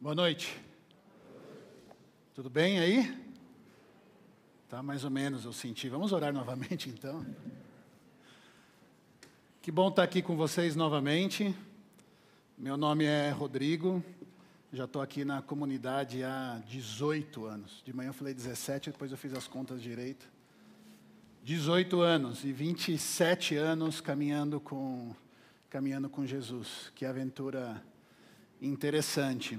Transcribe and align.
Boa 0.00 0.14
noite. 0.14 0.56
Tudo 2.32 2.48
bem 2.48 2.78
aí? 2.78 3.12
Tá 4.68 4.80
mais 4.80 5.02
ou 5.02 5.10
menos, 5.10 5.44
eu 5.44 5.52
senti. 5.52 5.88
Vamos 5.88 6.12
orar 6.12 6.32
novamente 6.32 6.88
então. 6.88 7.26
Que 9.60 9.72
bom 9.72 9.88
estar 9.88 10.04
aqui 10.04 10.22
com 10.22 10.36
vocês 10.36 10.76
novamente. 10.76 11.52
Meu 12.56 12.76
nome 12.76 13.06
é 13.06 13.30
Rodrigo. 13.30 14.00
Já 14.72 14.84
estou 14.84 15.02
aqui 15.02 15.24
na 15.24 15.42
comunidade 15.42 16.22
há 16.22 16.62
18 16.68 17.44
anos. 17.44 17.82
De 17.84 17.92
manhã 17.92 18.10
eu 18.10 18.14
falei 18.14 18.32
17, 18.32 18.92
depois 18.92 19.10
eu 19.10 19.18
fiz 19.18 19.34
as 19.34 19.48
contas 19.48 19.82
direito. 19.82 20.28
18 21.42 22.00
anos 22.00 22.44
e 22.44 22.52
27 22.52 23.56
anos 23.56 24.00
caminhando 24.00 24.60
com 24.60 25.12
caminhando 25.68 26.08
com 26.08 26.24
Jesus. 26.24 26.92
Que 26.94 27.04
aventura 27.04 27.82
interessante. 28.62 29.58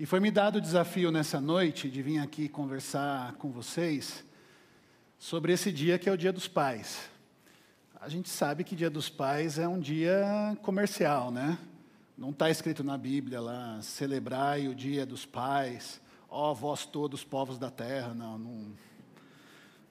E 0.00 0.06
foi 0.06 0.18
me 0.18 0.30
dado 0.30 0.56
o 0.56 0.60
desafio 0.62 1.12
nessa 1.12 1.42
noite 1.42 1.90
de 1.90 2.00
vir 2.00 2.20
aqui 2.20 2.48
conversar 2.48 3.34
com 3.34 3.50
vocês 3.50 4.24
sobre 5.18 5.52
esse 5.52 5.70
dia 5.70 5.98
que 5.98 6.08
é 6.08 6.12
o 6.12 6.16
Dia 6.16 6.32
dos 6.32 6.48
Pais. 6.48 7.10
A 8.00 8.08
gente 8.08 8.30
sabe 8.30 8.64
que 8.64 8.74
Dia 8.74 8.88
dos 8.88 9.10
Pais 9.10 9.58
é 9.58 9.68
um 9.68 9.78
dia 9.78 10.56
comercial, 10.62 11.30
né? 11.30 11.58
Não 12.16 12.30
está 12.30 12.48
escrito 12.48 12.82
na 12.82 12.96
Bíblia 12.96 13.42
lá, 13.42 13.78
celebrai 13.82 14.68
o 14.68 14.74
Dia 14.74 15.04
dos 15.04 15.26
Pais, 15.26 16.00
ó 16.30 16.54
vós 16.54 16.86
todos 16.86 17.22
povos 17.22 17.58
da 17.58 17.70
terra, 17.70 18.14
não, 18.14 18.72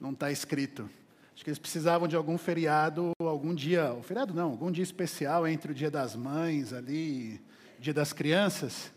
não 0.02 0.12
está 0.14 0.32
escrito. 0.32 0.90
Acho 1.36 1.44
que 1.44 1.52
eles 1.52 1.60
precisavam 1.60 2.08
de 2.08 2.16
algum 2.16 2.36
feriado, 2.36 3.12
algum 3.20 3.54
dia, 3.54 3.96
feriado 4.02 4.34
não, 4.34 4.50
algum 4.50 4.72
dia 4.72 4.84
especial 4.84 5.48
entre 5.48 5.72
o 5.72 5.76
Dia 5.76 5.92
das 5.92 6.16
Mães 6.16 6.74
ali, 6.74 7.40
Dia 7.80 7.94
das 7.94 8.12
Crianças, 8.12 8.92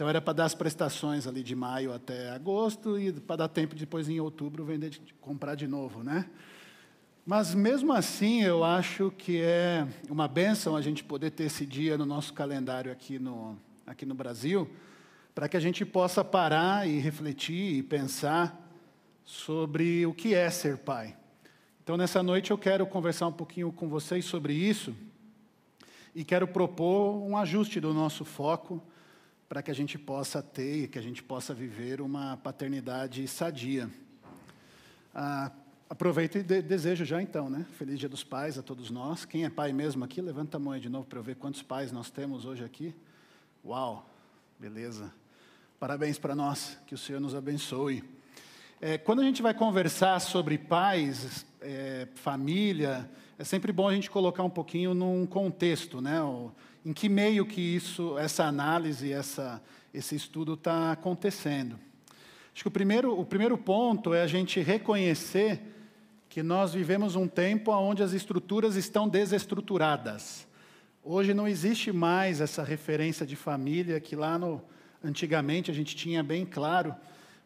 então 0.00 0.08
era 0.08 0.18
para 0.18 0.32
dar 0.32 0.44
as 0.46 0.54
prestações 0.54 1.26
ali 1.26 1.42
de 1.42 1.54
maio 1.54 1.92
até 1.92 2.30
agosto 2.30 2.98
e 2.98 3.12
para 3.12 3.36
dar 3.36 3.48
tempo 3.48 3.74
depois 3.74 4.08
em 4.08 4.18
outubro 4.18 4.64
vender, 4.64 4.98
comprar 5.20 5.54
de 5.54 5.66
novo, 5.66 6.02
né? 6.02 6.24
Mas 7.26 7.54
mesmo 7.54 7.92
assim 7.92 8.40
eu 8.42 8.64
acho 8.64 9.12
que 9.18 9.42
é 9.42 9.86
uma 10.08 10.26
benção 10.26 10.74
a 10.74 10.80
gente 10.80 11.04
poder 11.04 11.32
ter 11.32 11.44
esse 11.44 11.66
dia 11.66 11.98
no 11.98 12.06
nosso 12.06 12.32
calendário 12.32 12.90
aqui 12.90 13.18
no, 13.18 13.58
aqui 13.86 14.06
no 14.06 14.14
Brasil, 14.14 14.70
para 15.34 15.50
que 15.50 15.56
a 15.58 15.60
gente 15.60 15.84
possa 15.84 16.24
parar 16.24 16.88
e 16.88 16.98
refletir 16.98 17.74
e 17.74 17.82
pensar 17.82 18.58
sobre 19.22 20.06
o 20.06 20.14
que 20.14 20.34
é 20.34 20.48
ser 20.48 20.78
pai. 20.78 21.14
Então 21.84 21.98
nessa 21.98 22.22
noite 22.22 22.52
eu 22.52 22.56
quero 22.56 22.86
conversar 22.86 23.26
um 23.26 23.32
pouquinho 23.32 23.70
com 23.70 23.86
vocês 23.86 24.24
sobre 24.24 24.54
isso 24.54 24.96
e 26.14 26.24
quero 26.24 26.48
propor 26.48 27.22
um 27.22 27.36
ajuste 27.36 27.78
do 27.80 27.92
nosso 27.92 28.24
foco 28.24 28.82
para 29.50 29.64
que 29.64 29.70
a 29.72 29.74
gente 29.74 29.98
possa 29.98 30.40
ter, 30.40 30.86
que 30.86 30.96
a 30.96 31.02
gente 31.02 31.24
possa 31.24 31.52
viver 31.52 32.00
uma 32.00 32.36
paternidade 32.36 33.26
sadia. 33.26 33.90
Ah, 35.12 35.50
aproveito 35.88 36.38
e 36.38 36.42
de 36.44 36.62
desejo 36.62 37.04
já 37.04 37.20
então, 37.20 37.50
né? 37.50 37.66
Feliz 37.72 37.98
Dia 37.98 38.08
dos 38.08 38.22
Pais 38.22 38.56
a 38.56 38.62
todos 38.62 38.92
nós. 38.92 39.24
Quem 39.24 39.44
é 39.44 39.50
pai 39.50 39.72
mesmo 39.72 40.04
aqui, 40.04 40.20
levanta 40.20 40.56
a 40.56 40.60
mão 40.60 40.72
aí 40.72 40.80
de 40.80 40.88
novo 40.88 41.04
para 41.04 41.18
eu 41.18 41.22
ver 41.24 41.34
quantos 41.34 41.62
pais 41.62 41.90
nós 41.90 42.10
temos 42.10 42.44
hoje 42.44 42.62
aqui. 42.62 42.94
Uau, 43.64 44.08
beleza. 44.56 45.12
Parabéns 45.80 46.16
para 46.16 46.36
nós, 46.36 46.78
que 46.86 46.94
o 46.94 46.98
Senhor 46.98 47.18
nos 47.18 47.34
abençoe. 47.34 48.04
É, 48.80 48.98
quando 48.98 49.18
a 49.18 49.24
gente 49.24 49.42
vai 49.42 49.52
conversar 49.52 50.20
sobre 50.20 50.58
pais, 50.58 51.44
é, 51.60 52.06
família, 52.14 53.10
é 53.36 53.42
sempre 53.42 53.72
bom 53.72 53.88
a 53.88 53.94
gente 53.96 54.08
colocar 54.12 54.44
um 54.44 54.50
pouquinho 54.50 54.94
num 54.94 55.26
contexto, 55.26 56.00
né? 56.00 56.22
O, 56.22 56.52
em 56.84 56.92
que 56.92 57.08
meio 57.08 57.44
que 57.44 57.60
isso, 57.60 58.18
essa 58.18 58.44
análise, 58.44 59.12
essa, 59.12 59.62
esse 59.92 60.14
estudo 60.14 60.54
está 60.54 60.92
acontecendo. 60.92 61.78
Acho 62.54 62.64
que 62.64 62.68
o 62.68 62.70
primeiro, 62.70 63.18
o 63.18 63.24
primeiro 63.24 63.56
ponto 63.56 64.14
é 64.14 64.22
a 64.22 64.26
gente 64.26 64.60
reconhecer 64.60 65.60
que 66.28 66.42
nós 66.42 66.72
vivemos 66.72 67.16
um 67.16 67.26
tempo 67.26 67.72
onde 67.72 68.02
as 68.02 68.12
estruturas 68.12 68.76
estão 68.76 69.08
desestruturadas. 69.08 70.46
Hoje 71.02 71.34
não 71.34 71.48
existe 71.48 71.92
mais 71.92 72.40
essa 72.40 72.62
referência 72.62 73.26
de 73.26 73.34
família 73.34 74.00
que 74.00 74.14
lá 74.14 74.38
no, 74.38 74.62
antigamente 75.02 75.70
a 75.70 75.74
gente 75.74 75.96
tinha 75.96 76.22
bem 76.22 76.46
claro 76.46 76.94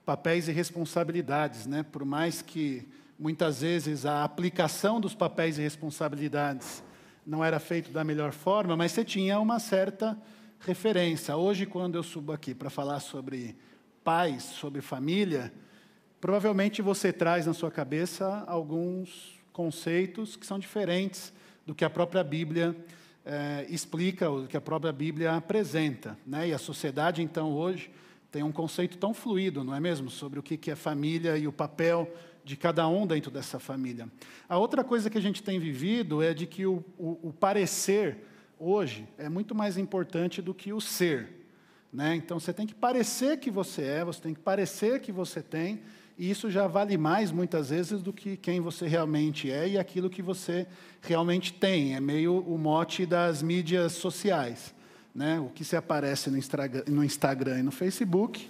papéis 0.04 0.48
e 0.48 0.52
responsabilidades, 0.52 1.66
né? 1.66 1.82
Por 1.82 2.04
mais 2.04 2.42
que 2.42 2.86
muitas 3.18 3.62
vezes 3.62 4.04
a 4.04 4.22
aplicação 4.22 5.00
dos 5.00 5.14
papéis 5.14 5.56
e 5.56 5.62
responsabilidades 5.62 6.82
não 7.26 7.44
era 7.44 7.58
feito 7.58 7.90
da 7.90 8.04
melhor 8.04 8.32
forma, 8.32 8.76
mas 8.76 8.92
você 8.92 9.04
tinha 9.04 9.38
uma 9.38 9.58
certa 9.58 10.16
referência. 10.60 11.36
Hoje, 11.36 11.66
quando 11.66 11.96
eu 11.96 12.02
subo 12.02 12.32
aqui 12.32 12.54
para 12.54 12.70
falar 12.70 13.00
sobre 13.00 13.56
pais, 14.02 14.42
sobre 14.42 14.80
família, 14.80 15.52
provavelmente 16.20 16.82
você 16.82 17.12
traz 17.12 17.46
na 17.46 17.54
sua 17.54 17.70
cabeça 17.70 18.44
alguns 18.46 19.38
conceitos 19.52 20.36
que 20.36 20.46
são 20.46 20.58
diferentes 20.58 21.32
do 21.66 21.74
que 21.74 21.84
a 21.84 21.90
própria 21.90 22.22
Bíblia 22.22 22.76
eh, 23.24 23.66
explica, 23.70 24.28
ou 24.28 24.42
do 24.42 24.48
que 24.48 24.56
a 24.56 24.60
própria 24.60 24.92
Bíblia 24.92 25.32
apresenta. 25.32 26.18
Né? 26.26 26.48
E 26.48 26.52
a 26.52 26.58
sociedade, 26.58 27.22
então, 27.22 27.52
hoje, 27.52 27.90
tem 28.30 28.42
um 28.42 28.52
conceito 28.52 28.98
tão 28.98 29.14
fluido, 29.14 29.62
não 29.64 29.74
é 29.74 29.80
mesmo? 29.80 30.10
Sobre 30.10 30.38
o 30.38 30.42
que 30.42 30.70
é 30.70 30.74
família 30.74 31.38
e 31.38 31.46
o 31.46 31.52
papel 31.52 32.12
de 32.44 32.56
cada 32.56 32.86
um 32.86 33.06
dentro 33.06 33.30
dessa 33.30 33.58
família. 33.58 34.08
A 34.48 34.58
outra 34.58 34.84
coisa 34.84 35.08
que 35.08 35.16
a 35.16 35.20
gente 35.20 35.42
tem 35.42 35.58
vivido 35.58 36.22
é 36.22 36.34
de 36.34 36.46
que 36.46 36.66
o, 36.66 36.84
o, 36.98 37.18
o 37.28 37.32
parecer 37.32 38.18
hoje 38.58 39.08
é 39.16 39.28
muito 39.28 39.54
mais 39.54 39.78
importante 39.78 40.42
do 40.42 40.52
que 40.52 40.72
o 40.72 40.80
ser. 40.80 41.46
Né? 41.92 42.16
Então 42.16 42.38
você 42.38 42.52
tem 42.52 42.66
que 42.66 42.74
parecer 42.74 43.38
que 43.38 43.50
você 43.50 43.82
é, 43.82 44.04
você 44.04 44.20
tem 44.20 44.34
que 44.34 44.40
parecer 44.40 45.00
que 45.00 45.10
você 45.10 45.40
tem, 45.40 45.80
e 46.18 46.30
isso 46.30 46.50
já 46.50 46.66
vale 46.66 46.96
mais 46.96 47.32
muitas 47.32 47.70
vezes 47.70 48.02
do 48.02 48.12
que 48.12 48.36
quem 48.36 48.60
você 48.60 48.86
realmente 48.86 49.50
é 49.50 49.68
e 49.68 49.78
aquilo 49.78 50.08
que 50.08 50.22
você 50.22 50.66
realmente 51.00 51.52
tem. 51.52 51.96
É 51.96 52.00
meio 52.00 52.38
o 52.38 52.56
mote 52.56 53.04
das 53.04 53.42
mídias 53.42 53.92
sociais. 53.92 54.72
Né? 55.12 55.40
O 55.40 55.48
que 55.48 55.64
se 55.64 55.76
aparece 55.76 56.30
no 56.30 57.04
Instagram 57.04 57.58
e 57.58 57.62
no 57.62 57.72
Facebook 57.72 58.48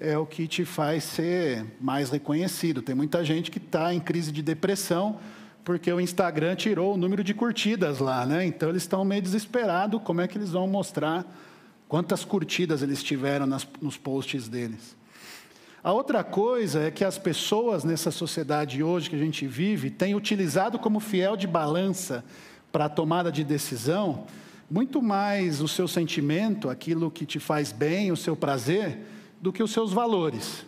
é 0.00 0.16
o 0.16 0.24
que 0.24 0.46
te 0.46 0.64
faz 0.64 1.04
ser 1.04 1.64
mais 1.80 2.10
reconhecido. 2.10 2.80
Tem 2.82 2.94
muita 2.94 3.24
gente 3.24 3.50
que 3.50 3.58
está 3.58 3.92
em 3.92 4.00
crise 4.00 4.30
de 4.30 4.42
depressão 4.42 5.18
porque 5.64 5.92
o 5.92 6.00
Instagram 6.00 6.56
tirou 6.56 6.94
o 6.94 6.96
número 6.96 7.22
de 7.22 7.34
curtidas 7.34 7.98
lá, 7.98 8.24
né? 8.24 8.46
Então 8.46 8.70
eles 8.70 8.82
estão 8.82 9.04
meio 9.04 9.20
desesperados 9.20 10.00
como 10.02 10.20
é 10.20 10.28
que 10.28 10.38
eles 10.38 10.50
vão 10.50 10.66
mostrar 10.66 11.26
quantas 11.86 12.24
curtidas 12.24 12.80
eles 12.80 13.02
tiveram 13.02 13.46
nas, 13.46 13.66
nos 13.80 13.96
posts 13.96 14.48
deles. 14.48 14.96
A 15.82 15.92
outra 15.92 16.24
coisa 16.24 16.82
é 16.82 16.90
que 16.90 17.04
as 17.04 17.18
pessoas 17.18 17.84
nessa 17.84 18.10
sociedade 18.10 18.82
hoje 18.82 19.10
que 19.10 19.16
a 19.16 19.18
gente 19.18 19.46
vive 19.46 19.90
têm 19.90 20.14
utilizado 20.14 20.78
como 20.78 21.00
fiel 21.00 21.36
de 21.36 21.46
balança 21.46 22.24
para 22.72 22.86
a 22.86 22.88
tomada 22.88 23.30
de 23.30 23.44
decisão 23.44 24.26
muito 24.70 25.00
mais 25.00 25.62
o 25.62 25.68
seu 25.68 25.88
sentimento, 25.88 26.68
aquilo 26.68 27.10
que 27.10 27.24
te 27.24 27.40
faz 27.40 27.72
bem, 27.72 28.12
o 28.12 28.16
seu 28.16 28.36
prazer, 28.36 28.98
do 29.40 29.52
que 29.52 29.62
os 29.62 29.70
seus 29.70 29.92
valores. 29.92 30.64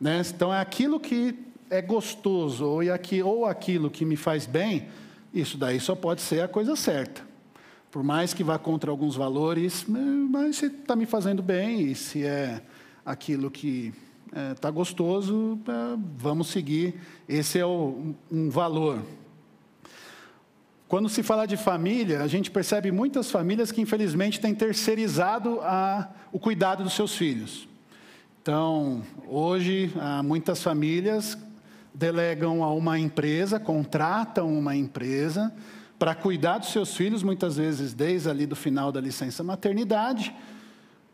Né? 0.00 0.22
Então, 0.34 0.52
é 0.52 0.60
aquilo 0.60 1.00
que 1.00 1.34
é 1.70 1.80
gostoso 1.80 2.66
ou, 2.66 2.80
aqui, 2.92 3.22
ou 3.22 3.46
aquilo 3.46 3.90
que 3.90 4.04
me 4.04 4.16
faz 4.16 4.46
bem, 4.46 4.88
isso 5.32 5.58
daí 5.58 5.80
só 5.80 5.94
pode 5.94 6.20
ser 6.20 6.42
a 6.42 6.48
coisa 6.48 6.76
certa. 6.76 7.22
Por 7.90 8.02
mais 8.02 8.34
que 8.34 8.44
vá 8.44 8.58
contra 8.58 8.90
alguns 8.90 9.16
valores, 9.16 9.84
mas 9.88 10.56
se 10.56 10.66
está 10.66 10.96
me 10.96 11.06
fazendo 11.06 11.42
bem 11.42 11.80
e 11.82 11.94
se 11.94 12.24
é 12.24 12.62
aquilo 13.04 13.50
que 13.50 13.92
está 14.26 14.40
é, 14.40 14.54
tá 14.54 14.70
gostoso, 14.70 15.58
é, 15.66 15.98
vamos 16.16 16.48
seguir. 16.48 17.00
Esse 17.28 17.58
é 17.58 17.66
o, 17.66 18.14
um 18.30 18.50
valor. 18.50 19.00
Quando 20.88 21.08
se 21.08 21.22
fala 21.22 21.46
de 21.46 21.56
família, 21.56 22.22
a 22.22 22.26
gente 22.26 22.50
percebe 22.50 22.92
muitas 22.92 23.30
famílias 23.30 23.72
que 23.72 23.80
infelizmente 23.80 24.40
têm 24.40 24.54
terceirizado 24.54 25.60
a, 25.62 26.10
o 26.32 26.38
cuidado 26.38 26.82
dos 26.82 26.92
seus 26.92 27.16
filhos. 27.16 27.68
Então, 28.44 29.02
hoje, 29.26 29.90
muitas 30.22 30.62
famílias 30.62 31.38
delegam 31.94 32.62
a 32.62 32.70
uma 32.74 32.98
empresa, 32.98 33.58
contratam 33.58 34.52
uma 34.52 34.76
empresa 34.76 35.50
para 35.98 36.14
cuidar 36.14 36.58
dos 36.58 36.68
seus 36.68 36.94
filhos, 36.94 37.22
muitas 37.22 37.56
vezes 37.56 37.94
desde 37.94 38.28
ali 38.28 38.44
do 38.44 38.54
final 38.54 38.92
da 38.92 39.00
licença 39.00 39.42
maternidade, 39.42 40.34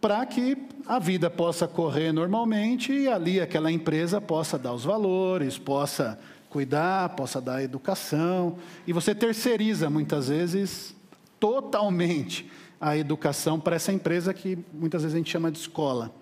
para 0.01 0.27
que 0.27 0.59
a 0.85 0.99
vida 0.99 1.31
possa 1.31 1.69
correr 1.69 2.11
normalmente 2.11 2.93
e 2.93 3.07
ali 3.07 3.41
aquela 3.41 3.71
empresa 3.71 4.21
possa 4.21 4.59
dar 4.59 4.73
os 4.73 4.83
valores, 4.83 5.57
possa 5.57 6.19
cuidar, 6.49 7.11
possa 7.11 7.41
dar 7.41 7.63
educação. 7.63 8.57
E 8.89 8.93
você 8.93 9.15
terceiriza 9.15 9.89
muitas 9.89 10.27
vezes 10.27 10.97
totalmente 11.39 12.51
a 12.81 12.97
educação 12.97 13.61
para 13.61 13.77
essa 13.77 13.93
empresa 13.93 14.35
que 14.35 14.59
muitas 14.73 15.03
vezes 15.03 15.15
a 15.15 15.19
gente 15.19 15.31
chama 15.31 15.49
de 15.53 15.59
escola. 15.61 16.19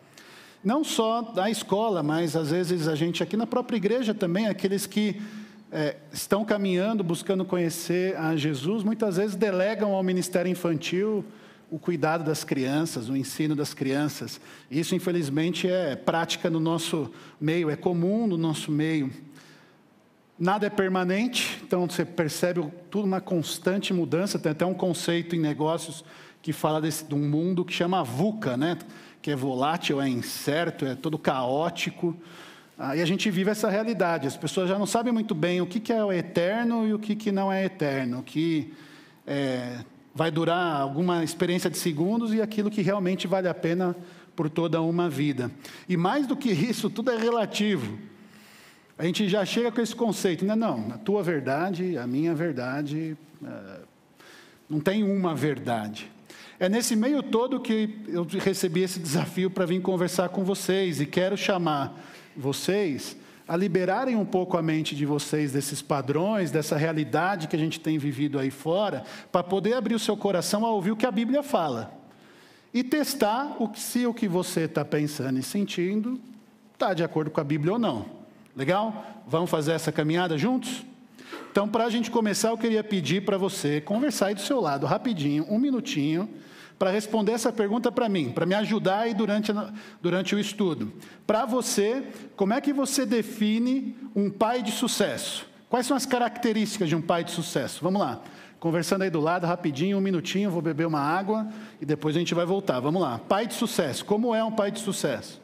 Não 0.62 0.82
só 0.82 1.22
da 1.22 1.48
escola, 1.48 2.02
mas 2.02 2.34
às 2.34 2.50
vezes 2.50 2.88
a 2.88 2.94
gente 2.94 3.22
aqui 3.22 3.36
na 3.36 3.46
própria 3.46 3.76
igreja 3.76 4.12
também, 4.12 4.46
aqueles 4.46 4.86
que 4.86 5.20
é, 5.70 5.96
estão 6.12 6.44
caminhando, 6.44 7.04
buscando 7.04 7.44
conhecer 7.44 8.16
a 8.16 8.36
Jesus, 8.36 8.82
muitas 8.82 9.16
vezes 9.16 9.36
delegam 9.36 9.94
ao 9.94 10.02
ministério 10.02 10.50
infantil 10.50 11.24
o 11.70 11.78
cuidado 11.78 12.24
das 12.24 12.44
crianças, 12.44 13.08
o 13.08 13.16
ensino 13.16 13.54
das 13.54 13.74
crianças. 13.74 14.40
Isso, 14.70 14.94
infelizmente, 14.94 15.68
é 15.68 15.94
prática 15.94 16.48
no 16.48 16.58
nosso 16.58 17.10
meio, 17.40 17.70
é 17.70 17.76
comum 17.76 18.26
no 18.26 18.38
nosso 18.38 18.72
meio. 18.72 19.12
Nada 20.38 20.66
é 20.66 20.70
permanente, 20.70 21.60
então 21.66 21.88
você 21.88 22.04
percebe 22.04 22.66
tudo 22.90 23.04
uma 23.04 23.20
constante 23.20 23.92
mudança. 23.92 24.38
Tem 24.38 24.52
até 24.52 24.64
um 24.64 24.74
conceito 24.74 25.36
em 25.36 25.40
negócios 25.40 26.04
que 26.40 26.52
fala 26.52 26.80
desse, 26.80 27.04
de 27.04 27.14
um 27.14 27.28
mundo 27.28 27.64
que 27.64 27.72
chama 27.72 28.02
VUCA, 28.02 28.56
né? 28.56 28.78
Que 29.28 29.32
é 29.32 29.36
volátil, 29.36 30.00
é 30.00 30.08
incerto, 30.08 30.86
é 30.86 30.94
todo 30.94 31.18
caótico. 31.18 32.16
Ah, 32.78 32.96
e 32.96 33.02
a 33.02 33.04
gente 33.04 33.30
vive 33.30 33.50
essa 33.50 33.68
realidade. 33.68 34.26
As 34.26 34.38
pessoas 34.38 34.70
já 34.70 34.78
não 34.78 34.86
sabem 34.86 35.12
muito 35.12 35.34
bem 35.34 35.60
o 35.60 35.66
que, 35.66 35.92
é 35.92 36.02
o 36.02 36.10
eterno 36.10 36.88
e 36.88 36.94
o 36.94 36.98
que, 36.98 37.14
que 37.14 37.30
não 37.30 37.52
é 37.52 37.62
eterno, 37.66 38.20
o 38.20 38.22
que 38.22 38.72
é, 39.26 39.80
vai 40.14 40.30
durar 40.30 40.80
alguma 40.80 41.22
experiência 41.22 41.68
de 41.68 41.76
segundos 41.76 42.32
e 42.32 42.40
aquilo 42.40 42.70
que 42.70 42.80
realmente 42.80 43.26
vale 43.26 43.48
a 43.48 43.52
pena 43.52 43.94
por 44.34 44.48
toda 44.48 44.80
uma 44.80 45.10
vida. 45.10 45.50
E 45.86 45.94
mais 45.94 46.26
do 46.26 46.34
que 46.34 46.48
isso, 46.48 46.88
tudo 46.88 47.10
é 47.10 47.18
relativo. 47.18 47.98
A 48.96 49.04
gente 49.04 49.28
já 49.28 49.44
chega 49.44 49.70
com 49.70 49.82
esse 49.82 49.94
conceito, 49.94 50.42
né? 50.46 50.56
não, 50.56 50.90
a 50.90 50.96
tua 50.96 51.22
verdade, 51.22 51.98
a 51.98 52.06
minha 52.06 52.34
verdade, 52.34 53.14
é, 53.44 53.80
não 54.70 54.80
tem 54.80 55.04
uma 55.04 55.34
verdade. 55.34 56.10
É 56.60 56.68
nesse 56.68 56.96
meio 56.96 57.22
todo 57.22 57.60
que 57.60 58.04
eu 58.08 58.26
recebi 58.40 58.82
esse 58.82 58.98
desafio 58.98 59.48
para 59.48 59.64
vir 59.64 59.80
conversar 59.80 60.28
com 60.30 60.42
vocês 60.42 61.00
e 61.00 61.06
quero 61.06 61.36
chamar 61.36 61.96
vocês 62.36 63.16
a 63.46 63.56
liberarem 63.56 64.16
um 64.16 64.24
pouco 64.24 64.56
a 64.56 64.62
mente 64.62 64.96
de 64.96 65.06
vocês 65.06 65.52
desses 65.52 65.80
padrões, 65.80 66.50
dessa 66.50 66.76
realidade 66.76 67.46
que 67.46 67.54
a 67.54 67.58
gente 67.58 67.78
tem 67.78 67.96
vivido 67.96 68.40
aí 68.40 68.50
fora, 68.50 69.04
para 69.30 69.44
poder 69.44 69.74
abrir 69.74 69.94
o 69.94 70.00
seu 70.00 70.16
coração 70.16 70.66
a 70.66 70.72
ouvir 70.72 70.90
o 70.90 70.96
que 70.96 71.06
a 71.06 71.12
Bíblia 71.12 71.44
fala 71.44 71.96
e 72.74 72.82
testar 72.82 73.56
o, 73.62 73.70
se 73.74 74.04
o 74.04 74.12
que 74.12 74.26
você 74.26 74.62
está 74.62 74.84
pensando 74.84 75.38
e 75.38 75.42
sentindo 75.42 76.20
está 76.74 76.92
de 76.92 77.04
acordo 77.04 77.30
com 77.30 77.40
a 77.40 77.44
Bíblia 77.44 77.74
ou 77.74 77.78
não. 77.78 78.06
Legal? 78.54 79.22
Vamos 79.26 79.48
fazer 79.48 79.72
essa 79.72 79.92
caminhada 79.92 80.36
juntos? 80.36 80.84
Então, 81.50 81.68
para 81.68 81.84
a 81.84 81.90
gente 81.90 82.10
começar, 82.10 82.50
eu 82.50 82.58
queria 82.58 82.84
pedir 82.84 83.24
para 83.24 83.36
você 83.36 83.80
conversar 83.80 84.26
aí 84.26 84.34
do 84.34 84.40
seu 84.40 84.60
lado, 84.60 84.86
rapidinho, 84.86 85.46
um 85.48 85.58
minutinho 85.58 86.28
para 86.78 86.90
responder 86.90 87.32
essa 87.32 87.52
pergunta 87.52 87.90
para 87.90 88.08
mim, 88.08 88.30
para 88.30 88.46
me 88.46 88.54
ajudar 88.54 89.00
aí 89.00 89.14
durante, 89.14 89.52
durante 90.00 90.34
o 90.34 90.38
estudo. 90.38 90.92
Para 91.26 91.44
você, 91.44 92.04
como 92.36 92.52
é 92.52 92.60
que 92.60 92.72
você 92.72 93.04
define 93.04 93.96
um 94.14 94.30
pai 94.30 94.62
de 94.62 94.70
sucesso? 94.70 95.46
Quais 95.68 95.86
são 95.86 95.96
as 95.96 96.06
características 96.06 96.88
de 96.88 96.94
um 96.94 97.02
pai 97.02 97.24
de 97.24 97.32
sucesso? 97.32 97.80
Vamos 97.82 98.00
lá. 98.00 98.22
Conversando 98.60 99.02
aí 99.02 99.10
do 99.10 99.20
lado, 99.20 99.46
rapidinho, 99.46 99.98
um 99.98 100.00
minutinho, 100.00 100.50
vou 100.50 100.62
beber 100.62 100.86
uma 100.86 101.00
água 101.00 101.48
e 101.80 101.86
depois 101.86 102.16
a 102.16 102.18
gente 102.18 102.34
vai 102.34 102.46
voltar. 102.46 102.80
Vamos 102.80 103.02
lá. 103.02 103.18
Pai 103.18 103.46
de 103.46 103.54
sucesso. 103.54 104.04
Como 104.04 104.34
é 104.34 104.42
um 104.42 104.52
pai 104.52 104.70
de 104.70 104.80
sucesso? 104.80 105.40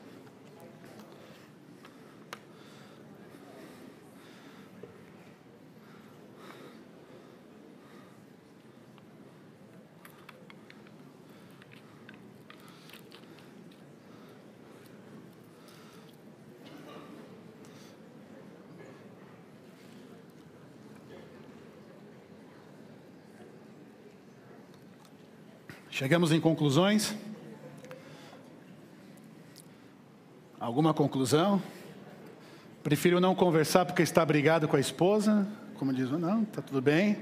Chegamos 25.96 26.32
em 26.32 26.40
conclusões? 26.40 27.14
Alguma 30.58 30.92
conclusão? 30.92 31.62
Prefiro 32.82 33.20
não 33.20 33.32
conversar 33.32 33.86
porque 33.86 34.02
está 34.02 34.26
brigado 34.26 34.66
com 34.66 34.74
a 34.74 34.80
esposa? 34.80 35.46
Como 35.76 35.92
diz, 35.92 36.10
não, 36.10 36.42
está 36.42 36.60
tudo 36.60 36.82
bem. 36.82 37.16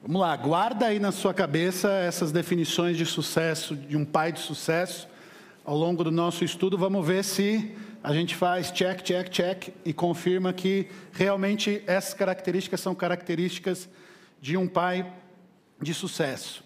Vamos 0.00 0.22
lá, 0.22 0.34
guarda 0.34 0.86
aí 0.86 0.98
na 0.98 1.12
sua 1.12 1.34
cabeça 1.34 1.90
essas 1.90 2.32
definições 2.32 2.96
de 2.96 3.04
sucesso, 3.04 3.76
de 3.76 3.94
um 3.94 4.06
pai 4.06 4.32
de 4.32 4.40
sucesso. 4.40 5.06
Ao 5.62 5.76
longo 5.76 6.02
do 6.02 6.10
nosso 6.10 6.42
estudo, 6.42 6.78
vamos 6.78 7.06
ver 7.06 7.22
se 7.22 7.76
a 8.02 8.14
gente 8.14 8.34
faz 8.34 8.72
check, 8.72 9.02
check, 9.02 9.28
check 9.28 9.74
e 9.84 9.92
confirma 9.92 10.54
que 10.54 10.88
realmente 11.12 11.82
essas 11.86 12.14
características 12.14 12.80
são 12.80 12.94
características 12.94 13.90
de 14.40 14.56
um 14.56 14.66
pai 14.66 15.06
de 15.80 15.94
sucesso. 15.94 16.64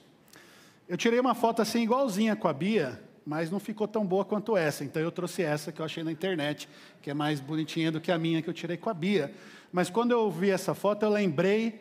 Eu 0.89 0.97
tirei 0.97 1.21
uma 1.21 1.35
foto 1.35 1.63
assim 1.63 1.83
igualzinha 1.83 2.35
com 2.37 2.49
a 2.49 2.53
Bia, 2.53 3.01
mas 3.25 3.51
não 3.51 3.61
ficou 3.61 3.87
tão 3.87 4.05
boa 4.05 4.25
quanto 4.25 4.57
essa. 4.57 4.85
Então 4.85 5.01
eu 5.01 5.11
trouxe 5.11 5.43
essa 5.43 5.73
que 5.73 5.81
eu 5.81 5.85
achei 5.85 6.03
na 6.03 6.13
internet, 6.13 6.69
que 7.01 7.11
é 7.11 7.15
mais 7.15 7.41
bonitinha 7.41 7.91
do 7.91 8.01
que 8.01 8.11
a 8.11 8.19
minha 8.19 8.43
que 8.43 8.51
eu 8.51 8.55
tirei 8.55 8.77
com 8.77 8.91
a 8.91 8.95
Bia. 8.95 9.33
Mas 9.73 9.89
quando 9.89 10.11
eu 10.11 10.31
vi 10.31 10.51
essa 10.51 10.75
foto, 10.75 11.05
eu 11.05 11.11
lembrei 11.11 11.81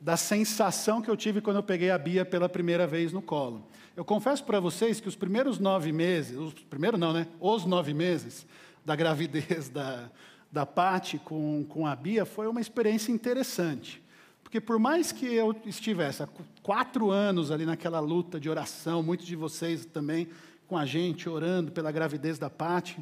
da 0.00 0.16
sensação 0.16 1.00
que 1.02 1.10
eu 1.10 1.16
tive 1.16 1.40
quando 1.40 1.56
eu 1.56 1.62
peguei 1.62 1.90
a 1.90 1.98
Bia 1.98 2.24
pela 2.24 2.48
primeira 2.48 2.86
vez 2.86 3.12
no 3.12 3.22
colo. 3.22 3.66
Eu 3.96 4.04
confesso 4.04 4.44
para 4.44 4.58
vocês 4.58 5.00
que 5.00 5.08
os 5.08 5.16
primeiros 5.16 5.58
nove 5.58 5.92
meses, 5.92 6.36
os 6.36 6.54
primeiro 6.54 6.96
não, 6.96 7.12
né? 7.12 7.26
Os 7.38 7.66
nove 7.66 7.92
meses 7.92 8.46
da 8.84 8.96
gravidez 8.96 9.68
da, 9.72 10.10
da 10.50 10.64
Pati 10.64 11.18
com, 11.18 11.64
com 11.68 11.86
a 11.86 11.94
Bia 11.94 12.24
foi 12.24 12.46
uma 12.46 12.60
experiência 12.60 13.12
interessante. 13.12 13.99
Porque 14.50 14.60
por 14.60 14.80
mais 14.80 15.12
que 15.12 15.26
eu 15.26 15.54
estivesse 15.64 16.24
há 16.24 16.28
quatro 16.60 17.08
anos 17.08 17.52
ali 17.52 17.64
naquela 17.64 18.00
luta 18.00 18.40
de 18.40 18.50
oração, 18.50 19.00
muitos 19.00 19.24
de 19.24 19.36
vocês 19.36 19.86
também 19.86 20.28
com 20.66 20.76
a 20.76 20.84
gente 20.84 21.28
orando 21.28 21.70
pela 21.70 21.92
gravidez 21.92 22.36
da 22.36 22.50
Pati, 22.50 22.98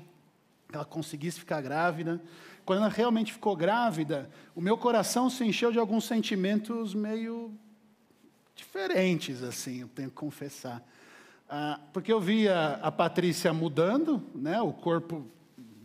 ela 0.70 0.84
conseguisse 0.84 1.40
ficar 1.40 1.62
grávida. 1.62 2.20
Quando 2.66 2.80
ela 2.80 2.90
realmente 2.90 3.32
ficou 3.32 3.56
grávida, 3.56 4.28
o 4.54 4.60
meu 4.60 4.76
coração 4.76 5.30
se 5.30 5.42
encheu 5.42 5.72
de 5.72 5.78
alguns 5.78 6.04
sentimentos 6.04 6.94
meio 6.94 7.50
diferentes, 8.54 9.42
assim, 9.42 9.80
eu 9.80 9.88
tenho 9.88 10.10
que 10.10 10.16
confessar. 10.16 10.86
Ah, 11.48 11.80
porque 11.94 12.12
eu 12.12 12.20
via 12.20 12.72
a 12.82 12.92
Patrícia 12.92 13.54
mudando, 13.54 14.22
né, 14.34 14.60
o 14.60 14.74
corpo 14.74 15.26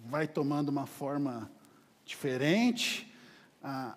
vai 0.07 0.27
tomando 0.27 0.67
uma 0.67 0.85
forma 0.85 1.49
diferente. 2.03 3.09
Ah, 3.63 3.95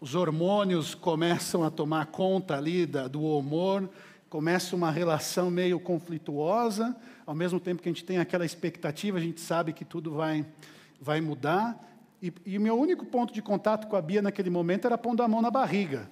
os 0.00 0.14
hormônios 0.14 0.94
começam 0.94 1.64
a 1.64 1.70
tomar 1.70 2.06
conta 2.06 2.56
ali 2.56 2.86
da, 2.86 3.08
do 3.08 3.22
humor, 3.22 3.88
começa 4.28 4.76
uma 4.76 4.90
relação 4.90 5.50
meio 5.50 5.80
conflituosa, 5.80 6.96
ao 7.26 7.34
mesmo 7.34 7.58
tempo 7.58 7.82
que 7.82 7.88
a 7.88 7.92
gente 7.92 8.04
tem 8.04 8.18
aquela 8.18 8.44
expectativa, 8.44 9.18
a 9.18 9.20
gente 9.20 9.40
sabe 9.40 9.72
que 9.72 9.84
tudo 9.84 10.12
vai, 10.12 10.46
vai 11.00 11.20
mudar. 11.20 11.84
E 12.44 12.58
o 12.58 12.60
meu 12.60 12.78
único 12.78 13.06
ponto 13.06 13.32
de 13.32 13.40
contato 13.40 13.86
com 13.86 13.96
a 13.96 14.02
Bia 14.02 14.22
naquele 14.22 14.50
momento 14.50 14.86
era 14.86 14.98
pondo 14.98 15.22
a 15.22 15.28
mão 15.28 15.40
na 15.40 15.50
barriga. 15.50 16.10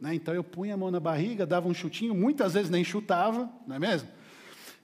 Né? 0.00 0.14
Então 0.14 0.34
eu 0.34 0.42
punha 0.42 0.74
a 0.74 0.76
mão 0.76 0.90
na 0.90 1.00
barriga, 1.00 1.46
dava 1.46 1.68
um 1.68 1.74
chutinho, 1.74 2.14
muitas 2.14 2.54
vezes 2.54 2.70
nem 2.70 2.82
chutava, 2.82 3.48
não 3.66 3.76
é 3.76 3.78
mesmo? 3.78 4.08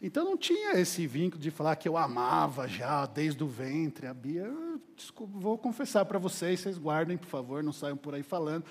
Então 0.03 0.25
não 0.25 0.37
tinha 0.37 0.73
esse 0.81 1.07
vínculo 1.07 1.43
de 1.43 1.51
falar 1.51 1.77
que 1.77 1.87
eu 1.87 1.97
amava 1.99 2.67
já 2.67 3.05
desde 3.05 3.45
o 3.45 3.47
ventre. 3.47 4.07
A 4.07 4.15
Bia, 4.15 4.51
desculpa, 4.97 5.39
vou 5.39 5.59
confessar 5.59 6.07
para 6.07 6.19
vocês, 6.19 6.61
vocês 6.61 6.79
guardem, 6.79 7.19
por 7.19 7.29
favor, 7.29 7.63
não 7.63 7.73
saiam 7.73 7.99
por 7.99 8.15
aí 8.15 8.23
falando. 8.23 8.65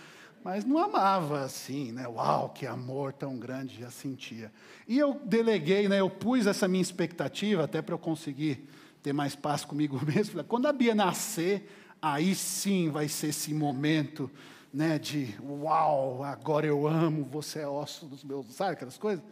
Mas 0.44 0.66
não 0.66 0.78
amava 0.78 1.42
assim, 1.42 1.92
né? 1.92 2.08
Uau, 2.08 2.50
que 2.50 2.66
amor 2.66 3.14
tão 3.14 3.38
grande 3.38 3.80
já 3.80 3.92
sentia. 3.92 4.52
E 4.88 4.98
eu 4.98 5.22
deleguei, 5.26 5.88
né? 5.88 6.00
Eu 6.00 6.10
pus 6.10 6.48
essa 6.48 6.68
minha 6.68 6.82
expectativa 6.82 7.66
até 7.66 7.82
para 7.82 7.94
eu 7.94 8.00
conseguir 8.00 8.68
ter 9.04 9.14
mais 9.14 9.36
paz 9.36 9.64
comigo 9.64 10.00
mesmo. 10.06 10.44
Quando 10.46 10.66
a 10.66 10.74
Bia 10.74 10.96
nascer, 10.96 11.70
aí 12.02 12.34
sim 12.34 12.90
vai 12.90 13.08
ser 13.08 13.28
esse 13.28 13.54
momento, 13.54 14.32
né? 14.74 14.98
De 14.98 15.36
uau, 15.44 16.24
agora 16.24 16.66
eu 16.66 16.88
amo, 16.88 17.24
você 17.26 17.60
é 17.60 17.68
osso 17.68 18.08
dos 18.08 18.24
meus, 18.24 18.48
sabe 18.48 18.72
aquelas 18.72 18.98
coisas? 18.98 19.24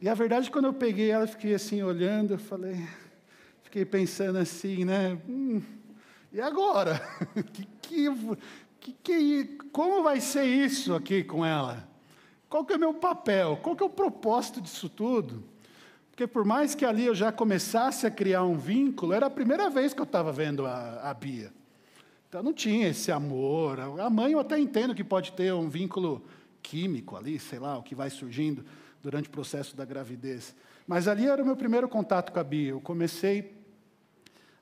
E 0.00 0.08
a 0.08 0.14
verdade, 0.14 0.50
quando 0.50 0.66
eu 0.66 0.72
peguei 0.72 1.10
ela, 1.10 1.26
fiquei 1.26 1.54
assim 1.54 1.82
olhando, 1.82 2.34
eu 2.34 2.38
falei, 2.38 2.86
fiquei 3.62 3.84
pensando 3.84 4.38
assim, 4.38 4.84
né? 4.84 5.18
Hum, 5.28 5.62
e 6.32 6.40
agora? 6.40 7.00
que, 7.80 8.08
que, 8.80 8.92
que, 9.02 9.44
como 9.72 10.02
vai 10.02 10.20
ser 10.20 10.44
isso 10.44 10.94
aqui 10.94 11.22
com 11.22 11.44
ela? 11.44 11.88
Qual 12.48 12.64
que 12.64 12.72
é 12.72 12.76
o 12.76 12.80
meu 12.80 12.94
papel? 12.94 13.58
Qual 13.62 13.74
que 13.74 13.82
é 13.82 13.86
o 13.86 13.90
propósito 13.90 14.60
disso 14.60 14.88
tudo? 14.88 15.44
Porque 16.10 16.26
por 16.26 16.44
mais 16.44 16.74
que 16.74 16.84
ali 16.84 17.04
eu 17.06 17.14
já 17.14 17.32
começasse 17.32 18.06
a 18.06 18.10
criar 18.10 18.44
um 18.44 18.56
vínculo, 18.56 19.12
era 19.12 19.26
a 19.26 19.30
primeira 19.30 19.68
vez 19.70 19.92
que 19.92 20.00
eu 20.00 20.04
estava 20.04 20.30
vendo 20.30 20.66
a, 20.66 21.10
a 21.10 21.14
Bia. 21.14 21.52
Então 22.28 22.42
não 22.42 22.52
tinha 22.52 22.88
esse 22.88 23.10
amor. 23.10 23.80
A 23.80 24.10
mãe 24.10 24.32
eu 24.32 24.40
até 24.40 24.58
entendo 24.58 24.94
que 24.94 25.02
pode 25.02 25.32
ter 25.32 25.52
um 25.52 25.68
vínculo 25.68 26.24
químico 26.62 27.16
ali, 27.16 27.38
sei 27.38 27.58
lá, 27.58 27.78
o 27.78 27.82
que 27.82 27.94
vai 27.94 28.10
surgindo 28.10 28.64
durante 29.04 29.28
o 29.28 29.30
processo 29.30 29.76
da 29.76 29.84
gravidez. 29.84 30.56
Mas 30.84 31.06
ali 31.06 31.28
era 31.28 31.40
o 31.40 31.46
meu 31.46 31.56
primeiro 31.56 31.88
contato 31.88 32.32
com 32.32 32.40
a 32.40 32.44
Bia. 32.44 32.70
Eu 32.70 32.80
comecei 32.80 33.54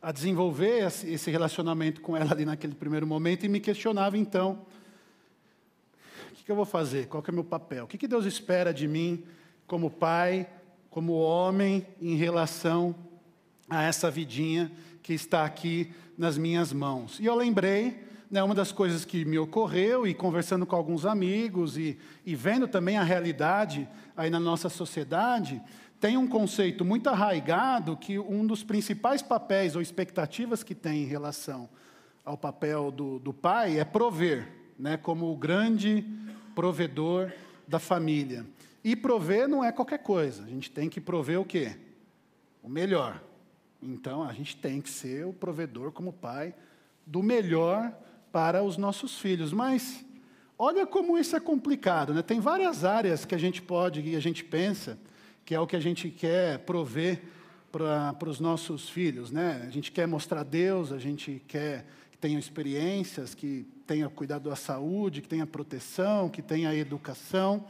a 0.03 0.13
desenvolver 0.13 0.85
esse 1.05 1.31
relacionamento 1.31 2.03
com 2.03 2.15
ela 2.15 2.33
ali 2.33 2.45
naquele 2.45 2.75
primeiro 2.75 3.07
momento 3.07 3.47
e 3.47 3.49
me 3.49 3.61
questionava 3.61 4.19
então: 4.19 4.67
que, 6.43 6.47
que 6.47 6.51
eu 6.51 6.57
vou 6.57 6.65
fazer? 6.65 7.07
Qual 7.07 7.23
é 7.27 7.31
o 7.31 7.35
meu 7.35 7.45
papel? 7.45 7.85
O 7.85 7.87
que 7.87 8.09
Deus 8.09 8.25
espera 8.25 8.75
de 8.75 8.89
mim 8.89 9.23
como 9.65 9.89
pai, 9.89 10.49
como 10.91 11.13
homem, 11.13 11.87
em 12.01 12.17
relação 12.17 12.95
a 13.71 13.83
essa 13.85 14.11
vidinha 14.11 14.71
que 15.05 15.15
está 15.15 15.45
aqui 15.45 15.93
nas 16.19 16.37
minhas 16.37 16.73
mãos? 16.73 17.21
E 17.21 17.27
eu 17.27 17.37
lembrei 17.37 18.03
né, 18.33 18.43
uma 18.43 18.55
das 18.55 18.73
coisas 18.73 19.05
que 19.05 19.27
me 19.27 19.39
ocorreu, 19.39 20.07
e 20.07 20.15
conversando 20.15 20.65
com 20.65 20.75
alguns 20.75 21.05
amigos, 21.05 21.77
e, 21.77 21.99
e 22.25 22.35
vendo 22.35 22.67
também 22.67 22.97
a 22.97 23.03
realidade 23.03 23.87
aí 24.17 24.31
na 24.31 24.41
nossa 24.41 24.71
sociedade, 24.71 25.61
tem 26.01 26.17
um 26.17 26.27
conceito 26.27 26.83
muito 26.83 27.11
arraigado 27.11 27.95
que 27.95 28.19
um 28.19 28.47
dos 28.47 28.65
principais 28.65 29.21
papéis 29.21 29.77
ou 29.77 29.83
expectativas 29.83 30.63
que 30.63 30.75
tem 30.75 31.03
em 31.03 31.07
relação 31.07 31.69
ao 32.25 32.39
papel 32.39 32.91
do, 32.91 33.19
do 33.19 33.35
pai 33.35 33.79
é 33.79 33.85
prover, 33.85 34.49
né, 34.79 34.97
como 34.97 35.31
o 35.31 35.37
grande 35.37 36.03
provedor 36.55 37.31
da 37.69 37.79
família. 37.79 38.47
E 38.83 38.97
prover 38.97 39.47
não 39.47 39.63
é 39.63 39.71
qualquer 39.71 39.99
coisa, 39.99 40.43
a 40.45 40.49
gente 40.49 40.71
tem 40.71 40.89
que 40.89 41.03
prover 41.03 41.39
o 41.39 41.45
quê? 41.45 41.77
O 42.63 42.69
melhor. 42.71 43.23
Então 43.83 44.23
a 44.23 44.33
gente 44.33 44.57
tem 44.57 44.81
que 44.81 44.89
ser 44.89 45.27
o 45.27 45.35
provedor 45.35 45.93
como 45.93 46.15
pai 46.15 46.55
do 47.07 47.23
melhor 47.23 47.93
para 48.33 48.63
os 48.65 48.77
nossos 48.79 49.19
filhos. 49.19 49.53
Mas 49.53 50.05
olha 50.59 50.87
como 50.87 51.19
isso 51.19 51.37
é 51.37 51.41
complicado, 51.41 52.15
né? 52.15 52.23
Tem 52.23 52.41
várias 52.41 52.85
áreas 52.85 53.25
que 53.25 53.35
a 53.35 53.39
gente 53.39 53.61
pode 53.61 54.01
e 54.01 54.17
a 54.17 54.21
gente 54.21 54.43
pensa 54.43 54.99
que 55.45 55.55
é 55.55 55.61
o 55.61 55.67
que 55.67 55.77
a 55.77 55.81
gente 55.81 56.09
quer 56.09 56.61
prover 56.61 57.23
para, 57.71 58.29
os 58.29 58.41
nossos 58.41 58.89
filhos, 58.89 59.31
né? 59.31 59.65
A 59.67 59.71
gente 59.71 59.93
quer 59.93 60.07
mostrar 60.07 60.43
Deus, 60.43 60.93
a 60.93 60.99
gente 60.99 61.43
quer 61.47 61.87
que 62.11 62.19
tenham 62.19 62.39
experiências, 62.39 63.35
que 63.35 63.67
tenha 63.87 64.09
cuidado 64.09 64.49
da 64.49 64.57
saúde, 64.57 65.21
que 65.21 65.29
tenha 65.29 65.47
proteção, 65.47 66.29
que 66.29 66.43
tenha 66.43 66.75
educação. 66.75 67.65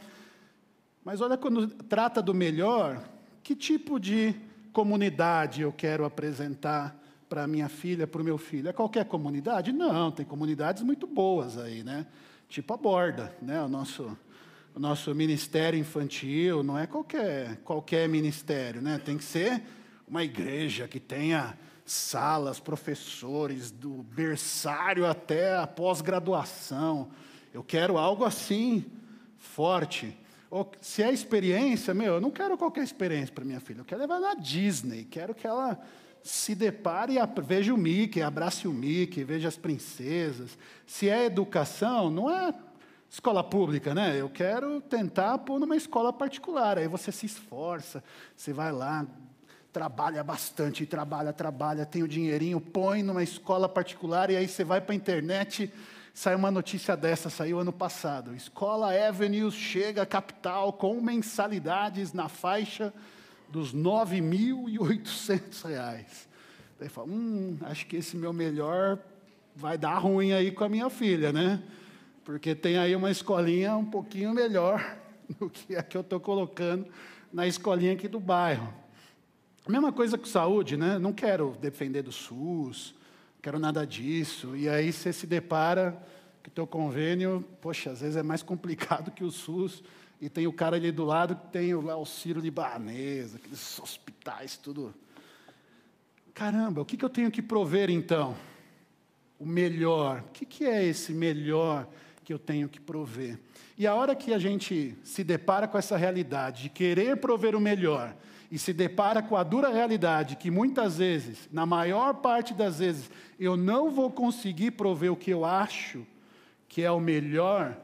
Mas 1.04 1.20
olha 1.20 1.36
quando 1.36 1.68
trata 1.68 2.20
do 2.20 2.34
melhor, 2.34 3.02
que 3.42 3.56
tipo 3.56 3.98
de 3.98 4.34
comunidade 4.72 5.62
eu 5.62 5.72
quero 5.72 6.04
apresentar 6.04 7.01
para 7.32 7.46
minha 7.46 7.66
filha, 7.70 8.06
para 8.06 8.20
o 8.20 8.24
meu 8.24 8.36
filho. 8.36 8.68
É 8.68 8.74
qualquer 8.74 9.06
comunidade? 9.06 9.72
Não, 9.72 10.10
tem 10.10 10.26
comunidades 10.26 10.82
muito 10.82 11.06
boas 11.06 11.56
aí, 11.56 11.82
né? 11.82 12.06
Tipo 12.46 12.74
a 12.74 12.76
Borda, 12.76 13.34
né? 13.40 13.62
O 13.62 13.68
nosso, 13.68 14.14
o 14.74 14.78
nosso 14.78 15.14
ministério 15.14 15.80
infantil 15.80 16.62
não 16.62 16.78
é 16.78 16.86
qualquer, 16.86 17.56
qualquer 17.64 18.06
ministério, 18.06 18.82
né? 18.82 19.00
Tem 19.02 19.16
que 19.16 19.24
ser 19.24 19.62
uma 20.06 20.22
igreja 20.22 20.86
que 20.86 21.00
tenha 21.00 21.56
salas, 21.86 22.60
professores, 22.60 23.70
do 23.70 24.02
berçário 24.02 25.06
até 25.06 25.56
a 25.56 25.66
pós-graduação. 25.66 27.08
Eu 27.50 27.64
quero 27.64 27.96
algo 27.96 28.26
assim, 28.26 28.84
forte. 29.38 30.14
Ou, 30.50 30.70
se 30.82 31.02
é 31.02 31.10
experiência, 31.10 31.94
meu, 31.94 32.16
eu 32.16 32.20
não 32.20 32.30
quero 32.30 32.58
qualquer 32.58 32.84
experiência 32.84 33.34
para 33.34 33.42
minha 33.42 33.58
filha. 33.58 33.80
Eu 33.80 33.86
quero 33.86 34.02
levar 34.02 34.20
na 34.20 34.34
Disney, 34.34 35.06
quero 35.10 35.34
que 35.34 35.46
ela 35.46 35.80
se 36.22 36.54
depare 36.54 37.14
e 37.16 37.42
veja 37.42 37.74
o 37.74 37.76
Mickey, 37.76 38.22
abrace 38.22 38.68
o 38.68 38.72
Mickey, 38.72 39.24
veja 39.24 39.48
as 39.48 39.56
princesas. 39.56 40.56
Se 40.86 41.08
é 41.08 41.24
educação, 41.24 42.10
não 42.10 42.30
é 42.30 42.54
escola 43.10 43.44
pública, 43.44 43.94
né? 43.94 44.18
Eu 44.18 44.30
quero 44.30 44.80
tentar 44.80 45.38
pôr 45.38 45.58
numa 45.58 45.76
escola 45.76 46.12
particular. 46.12 46.78
Aí 46.78 46.88
você 46.88 47.12
se 47.12 47.26
esforça, 47.26 48.02
você 48.36 48.52
vai 48.52 48.72
lá, 48.72 49.06
trabalha 49.72 50.22
bastante, 50.22 50.86
trabalha, 50.86 51.32
trabalha, 51.32 51.84
tem 51.84 52.02
o 52.02 52.08
dinheirinho, 52.08 52.60
põe 52.60 53.02
numa 53.02 53.22
escola 53.22 53.68
particular 53.68 54.30
e 54.30 54.36
aí 54.36 54.46
você 54.46 54.64
vai 54.64 54.80
para 54.80 54.92
a 54.92 54.96
internet, 54.96 55.72
sai 56.14 56.34
uma 56.34 56.50
notícia 56.50 56.96
dessa, 56.96 57.28
saiu 57.28 57.58
ano 57.58 57.72
passado. 57.72 58.34
Escola 58.34 58.92
Avenues 58.92 59.54
chega 59.54 60.02
à 60.02 60.06
capital 60.06 60.72
com 60.72 61.00
mensalidades 61.00 62.12
na 62.12 62.28
faixa 62.28 62.92
dos 63.52 63.74
9.800 63.74 65.68
reais. 65.68 66.26
Daí 66.80 66.88
fala, 66.88 67.08
hum, 67.08 67.58
acho 67.60 67.86
que 67.86 67.96
esse 67.96 68.16
meu 68.16 68.32
melhor 68.32 68.98
vai 69.54 69.76
dar 69.76 69.98
ruim 69.98 70.32
aí 70.32 70.50
com 70.50 70.64
a 70.64 70.68
minha 70.70 70.88
filha, 70.88 71.32
né? 71.32 71.62
Porque 72.24 72.54
tem 72.54 72.78
aí 72.78 72.96
uma 72.96 73.10
escolinha 73.10 73.76
um 73.76 73.84
pouquinho 73.84 74.32
melhor 74.32 74.96
do 75.38 75.50
que 75.50 75.76
a 75.76 75.82
que 75.82 75.96
eu 75.96 76.00
estou 76.00 76.18
colocando 76.18 76.86
na 77.30 77.46
escolinha 77.46 77.92
aqui 77.92 78.08
do 78.08 78.18
bairro. 78.18 78.72
A 79.66 79.70
mesma 79.70 79.92
coisa 79.92 80.16
com 80.16 80.24
saúde, 80.24 80.78
né? 80.78 80.98
Não 80.98 81.12
quero 81.12 81.54
defender 81.60 82.02
do 82.02 82.10
SUS, 82.10 82.94
quero 83.42 83.58
nada 83.58 83.86
disso. 83.86 84.56
E 84.56 84.66
aí 84.66 84.90
você 84.90 85.12
se 85.12 85.26
depara 85.26 86.02
que 86.42 86.50
teu 86.50 86.66
convênio, 86.66 87.44
poxa, 87.60 87.90
às 87.90 88.00
vezes 88.00 88.16
é 88.16 88.22
mais 88.22 88.42
complicado 88.42 89.10
que 89.14 89.22
o 89.22 89.30
SUS 89.30 89.84
e 90.22 90.28
tem 90.28 90.46
o 90.46 90.52
cara 90.52 90.76
ali 90.76 90.92
do 90.92 91.04
lado 91.04 91.34
que 91.34 91.48
tem 91.48 91.74
lá 91.74 91.96
o 91.96 92.06
Ciro 92.06 92.38
Libanês, 92.38 93.34
aqueles 93.34 93.80
hospitais, 93.80 94.56
tudo. 94.56 94.94
Caramba, 96.32 96.80
o 96.80 96.84
que, 96.84 96.96
que 96.96 97.04
eu 97.04 97.10
tenho 97.10 97.28
que 97.28 97.42
prover 97.42 97.90
então? 97.90 98.36
O 99.36 99.44
melhor. 99.44 100.20
O 100.20 100.30
que, 100.30 100.46
que 100.46 100.64
é 100.64 100.84
esse 100.84 101.12
melhor 101.12 101.88
que 102.24 102.32
eu 102.32 102.38
tenho 102.38 102.68
que 102.68 102.78
prover? 102.78 103.36
E 103.76 103.84
a 103.84 103.96
hora 103.96 104.14
que 104.14 104.32
a 104.32 104.38
gente 104.38 104.96
se 105.02 105.24
depara 105.24 105.66
com 105.66 105.76
essa 105.76 105.96
realidade 105.96 106.62
de 106.62 106.68
querer 106.68 107.16
prover 107.16 107.56
o 107.56 107.60
melhor 107.60 108.14
e 108.48 108.60
se 108.60 108.72
depara 108.72 109.24
com 109.24 109.34
a 109.34 109.42
dura 109.42 109.70
realidade 109.70 110.36
que 110.36 110.52
muitas 110.52 110.98
vezes, 110.98 111.48
na 111.50 111.66
maior 111.66 112.14
parte 112.14 112.54
das 112.54 112.78
vezes, 112.78 113.10
eu 113.40 113.56
não 113.56 113.90
vou 113.90 114.08
conseguir 114.08 114.70
prover 114.70 115.10
o 115.10 115.16
que 115.16 115.32
eu 115.32 115.44
acho 115.44 116.06
que 116.68 116.80
é 116.80 116.90
o 116.92 117.00
melhor, 117.00 117.76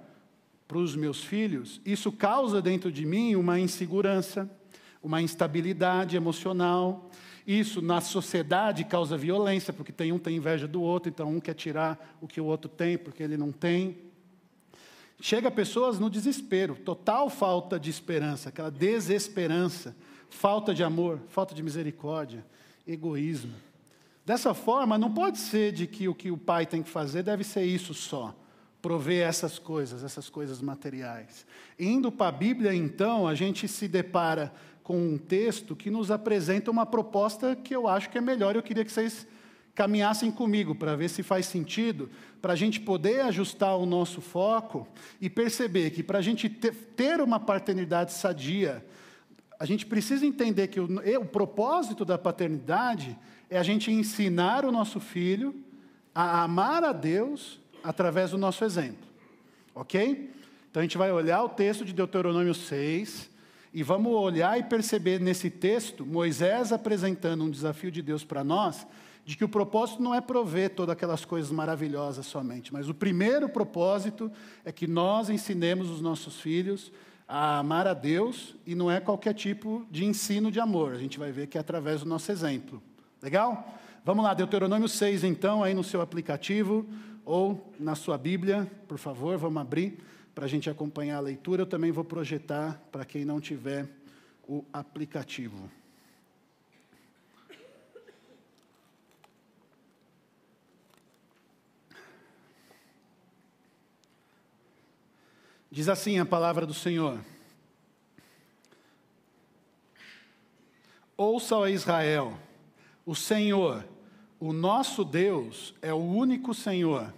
para 0.69 0.77
os 0.77 0.95
meus 0.95 1.25
filhos, 1.25 1.81
isso 1.83 2.13
causa 2.13 2.61
dentro 2.61 2.93
de 2.93 3.07
mim 3.07 3.35
uma 3.35 3.59
insegurança, 3.59 4.49
uma 5.03 5.23
instabilidade 5.23 6.15
emocional. 6.15 7.11
Isso 7.47 7.81
na 7.81 8.03
sociedade 8.03 8.85
causa 8.85 9.17
violência, 9.17 9.73
porque 9.73 9.91
tem 9.91 10.13
um 10.13 10.19
tem 10.19 10.37
inveja 10.37 10.69
do 10.69 10.83
outro, 10.83 11.09
então 11.09 11.31
um 11.31 11.41
quer 11.41 11.55
tirar 11.55 12.19
o 12.21 12.29
que 12.29 12.39
o 12.39 12.45
outro 12.45 12.69
tem 12.69 12.99
porque 12.99 13.23
ele 13.23 13.39
não 13.39 13.51
tem. 13.51 13.97
Chega 15.19 15.51
pessoas 15.51 15.99
no 15.99 16.11
desespero, 16.11 16.77
total 16.77 17.31
falta 17.31 17.81
de 17.81 17.89
esperança, 17.89 18.51
aquela 18.51 18.71
desesperança, 18.71 19.97
falta 20.29 20.75
de 20.75 20.85
amor, 20.85 21.19
falta 21.29 21.55
de 21.55 21.63
misericórdia, 21.63 22.45
egoísmo. 22.87 23.55
Dessa 24.27 24.53
forma, 24.53 24.99
não 24.99 25.13
pode 25.13 25.39
ser 25.39 25.73
de 25.73 25.87
que 25.87 26.07
o 26.07 26.15
que 26.15 26.31
o 26.31 26.37
pai 26.37 26.67
tem 26.67 26.83
que 26.83 26.91
fazer 26.91 27.23
deve 27.23 27.43
ser 27.43 27.65
isso 27.65 27.95
só 27.95 28.35
prover 28.81 29.27
essas 29.27 29.59
coisas, 29.59 30.05
essas 30.05 30.29
coisas 30.29 30.61
materiais. 30.61 31.47
Indo 31.79 32.13
para 32.13 32.29
a 32.29 32.33
Bíblia, 32.33 32.75
então, 32.75 33.27
a 33.27 33.35
gente 33.35 33.67
se 33.67 33.89
depara 33.89 34.53
com 34.83 34.97
um 34.97 35.19
texto 35.19 35.77
que 35.77 35.91
nos 35.91 36.11
apresenta 36.11 36.71
uma 36.71 36.87
proposta 36.87 37.55
que 37.57 37.75
eu 37.75 37.87
acho 37.87 38.09
que 38.09 38.19
é 38.19 38.21
melhor. 38.21 38.57
Eu 38.57 38.63
queria 38.63 38.85
que 38.85 38.93
vocês 38.93 39.27
caminhassem 39.75 40.31
comigo 40.31 40.75
para 40.75 40.97
ver 40.97 41.09
se 41.09 41.23
faz 41.23 41.47
sentido, 41.47 42.11
para 42.41 42.53
a 42.53 42.57
gente 42.57 42.81
poder 42.81 43.21
ajustar 43.21 43.77
o 43.77 43.87
nosso 43.87 44.21
foco 44.21 44.89
e 45.21 45.29
perceber 45.29 45.91
que 45.91 46.03
para 46.03 46.19
a 46.19 46.23
gente 46.23 46.49
ter 46.49 47.21
uma 47.21 47.39
paternidade 47.39 48.13
sadia, 48.13 48.85
a 49.61 49.65
gente 49.65 49.87
precisa 49.87 50.25
entender 50.25 50.69
que 50.69 50.81
o, 50.81 50.89
o 51.21 51.25
propósito 51.25 52.05
da 52.05 52.17
paternidade 52.17 53.17
é 53.51 53.59
a 53.59 53.63
gente 53.63 53.91
ensinar 53.91 54.65
o 54.65 54.73
nosso 54.73 55.01
filho 55.01 55.55
a 56.15 56.43
amar 56.43 56.83
a 56.83 56.93
Deus 56.93 57.61
através 57.89 58.33
do 58.33 58.37
nosso 58.37 58.67
exemplo. 58.67 59.09
Ok? 59.75 60.31
Então 60.71 60.81
a 60.81 60.83
gente 60.83 60.99
vai 60.99 61.11
olhar 61.11 61.43
o 61.43 61.49
texto 61.49 61.87
de 61.87 61.95
Deuteronômio 61.95 62.53
6 62.53 63.31
e 63.73 63.83
vamos 63.83 64.13
olhar 64.13 64.59
e 64.59 64.63
perceber 64.63 65.19
nesse 65.19 65.49
texto 65.49 66.05
Moisés 66.05 66.71
apresentando 66.71 67.45
um 67.45 67.51
desafio 67.51 67.91
de 67.91 68.03
Deus 68.03 68.25
para 68.25 68.45
nós, 68.45 68.87
de 69.25 69.39
que 69.39 69.45
o 69.45 69.49
propósito 69.49 70.03
não 70.03 70.15
é 70.15 70.21
prover 70.21 70.75
todas 70.75 70.93
aquelas 70.93 71.25
coisas 71.25 71.51
maravilhosas 71.51 72.27
somente, 72.27 72.75
mas 72.75 72.91
o 72.91 72.95
primeiro 72.95 73.49
propósito 73.49 74.31
é 74.67 74.71
que 74.71 74.87
nós 74.87 75.31
ensinemos 75.31 75.89
os 75.89 76.03
nossos 76.03 76.39
filhos 76.39 76.93
a 77.27 77.59
amar 77.59 77.87
a 77.87 77.95
Deus 77.95 78.55
e 78.67 78.75
não 78.75 78.91
é 78.91 79.01
qualquer 79.01 79.33
tipo 79.33 79.87
de 79.91 80.05
ensino 80.05 80.53
de 80.53 80.61
amor. 80.61 80.93
A 80.93 80.99
gente 80.99 81.19
vai 81.19 81.33
ver 81.33 81.47
que 81.47 81.57
é 81.57 81.61
através 81.63 82.01
do 82.01 82.07
nosso 82.07 82.31
exemplo. 82.31 82.83
Legal? 83.23 83.79
Vamos 84.05 84.25
lá, 84.25 84.35
Deuteronômio 84.35 84.89
6, 84.89 85.25
então, 85.25 85.65
aí 85.65 85.73
no 85.73 85.85
seu 85.85 86.03
aplicativo 86.03 86.87
ou 87.29 87.71
na 87.79 87.95
sua 87.95 88.17
Bíblia, 88.17 88.67
por 88.89 88.97
favor, 88.97 89.37
vamos 89.37 89.61
abrir 89.61 89.99
para 90.35 90.47
a 90.47 90.49
gente 90.49 90.71
acompanhar 90.71 91.19
a 91.19 91.21
leitura. 91.21 91.61
Eu 91.61 91.67
também 91.67 91.93
vou 91.93 92.03
projetar 92.03 92.83
para 92.91 93.05
quem 93.05 93.23
não 93.23 93.39
tiver 93.39 93.87
o 94.49 94.65
aplicativo. 94.73 95.71
Diz 105.71 105.87
assim 105.91 106.19
a 106.19 106.25
palavra 106.25 106.65
do 106.65 106.73
Senhor: 106.73 107.21
Ouça, 111.15 111.55
ó 111.55 111.67
Israel, 111.67 112.39
o 113.05 113.15
Senhor, 113.15 113.87
o 114.41 114.51
nosso 114.55 115.05
Deus, 115.05 115.75
é 115.83 115.93
o 115.93 115.99
único 115.99 116.55
Senhor. 116.55 117.18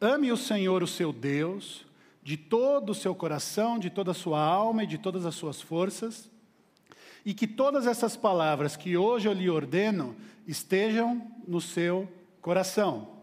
Ame 0.00 0.30
o 0.30 0.36
Senhor, 0.36 0.82
o 0.82 0.86
seu 0.86 1.12
Deus, 1.12 1.84
de 2.22 2.36
todo 2.36 2.90
o 2.90 2.94
seu 2.94 3.14
coração, 3.14 3.78
de 3.78 3.90
toda 3.90 4.12
a 4.12 4.14
sua 4.14 4.40
alma 4.40 4.84
e 4.84 4.86
de 4.86 4.96
todas 4.96 5.26
as 5.26 5.34
suas 5.34 5.60
forças, 5.60 6.30
e 7.24 7.34
que 7.34 7.48
todas 7.48 7.86
essas 7.86 8.16
palavras 8.16 8.76
que 8.76 8.96
hoje 8.96 9.28
eu 9.28 9.32
lhe 9.32 9.50
ordeno 9.50 10.14
estejam 10.46 11.26
no 11.46 11.60
seu 11.60 12.08
coração. 12.40 13.18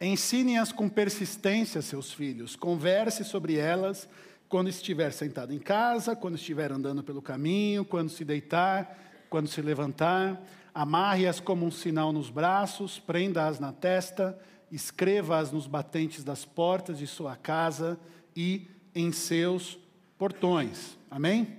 Ensine-as 0.00 0.72
com 0.72 0.88
persistência, 0.88 1.82
seus 1.82 2.12
filhos, 2.12 2.56
converse 2.56 3.22
sobre 3.22 3.56
elas 3.56 4.08
quando 4.48 4.70
estiver 4.70 5.12
sentado 5.12 5.52
em 5.52 5.58
casa, 5.58 6.16
quando 6.16 6.36
estiver 6.36 6.72
andando 6.72 7.02
pelo 7.02 7.20
caminho, 7.20 7.84
quando 7.84 8.08
se 8.08 8.24
deitar, 8.24 8.96
quando 9.28 9.48
se 9.48 9.60
levantar. 9.60 10.40
Amarre-as 10.72 11.40
como 11.40 11.66
um 11.66 11.70
sinal 11.70 12.12
nos 12.12 12.30
braços, 12.30 12.98
prenda-as 12.98 13.60
na 13.60 13.72
testa, 13.72 14.38
escreva-as 14.70 15.52
nos 15.52 15.66
batentes 15.66 16.22
das 16.22 16.44
portas 16.44 16.98
de 16.98 17.06
sua 17.06 17.36
casa 17.36 17.98
e 18.36 18.66
em 18.94 19.12
seus 19.12 19.78
portões. 20.18 20.98
Amém? 21.10 21.56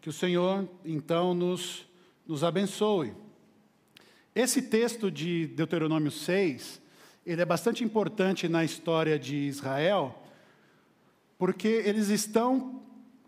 Que 0.00 0.08
o 0.08 0.12
Senhor, 0.12 0.68
então, 0.84 1.34
nos, 1.34 1.86
nos 2.26 2.42
abençoe. 2.42 3.12
Esse 4.34 4.62
texto 4.62 5.10
de 5.10 5.48
Deuteronômio 5.48 6.10
6, 6.10 6.80
ele 7.26 7.42
é 7.42 7.44
bastante 7.44 7.84
importante 7.84 8.48
na 8.48 8.64
história 8.64 9.18
de 9.18 9.36
Israel, 9.36 10.22
porque 11.36 11.68
eles 11.68 12.08
estão 12.08 12.82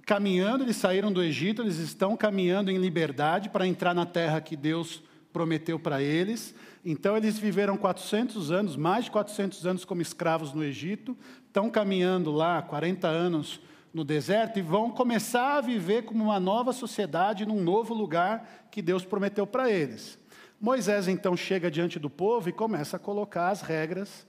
caminhando, 0.07 0.65
eles 0.65 0.77
saíram 0.77 1.13
do 1.13 1.23
Egito, 1.23 1.63
eles 1.63 1.79
estão 1.79 2.17
caminhando 2.17 2.71
em 2.71 2.79
liberdade 2.79 3.49
para 3.49 3.67
entrar 3.67 3.95
na 3.95 4.07
terra 4.07 4.41
que 4.41 4.57
Deus 4.57 5.03
prometeu 5.33 5.79
para 5.79 6.03
eles. 6.03 6.55
Então, 6.85 7.17
eles 7.17 7.39
viveram 7.39 7.77
400 7.77 8.51
anos, 8.51 8.77
mais 8.77 9.07
de 9.07 9.11
400 9.11 9.67
anos 9.67 9.85
como 9.85 10.03
escravos 10.03 10.53
no 10.53 10.63
Egito, 10.63 11.17
estão 11.47 11.71
caminhando 11.71 12.31
lá 12.31 12.61
40 12.63 13.07
anos 13.09 13.61
no 13.93 14.05
deserto 14.05 14.59
e 14.59 14.63
vão 14.63 14.91
começar 14.91 15.59
a 15.59 15.61
viver 15.61 16.05
como 16.05 16.25
uma 16.25 16.41
nova 16.41 16.73
sociedade 16.73 17.45
num 17.45 17.63
novo 17.63 17.93
lugar 17.93 18.69
que 18.71 18.81
Deus 18.81 19.05
prometeu 19.05 19.47
para 19.47 19.71
eles. 19.71 20.19
Moisés 20.61 21.09
então 21.09 21.37
chega 21.37 21.71
diante 21.71 21.99
do 21.99 22.09
povo 22.09 22.49
e 22.49 22.53
começa 22.53 22.97
a 22.97 23.01
colocar 23.01 23.51
as 23.51 23.63
regras 23.63 24.27